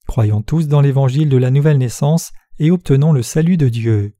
[0.05, 4.16] Croyons tous dans l'évangile de la nouvelle naissance et obtenons le salut de Dieu.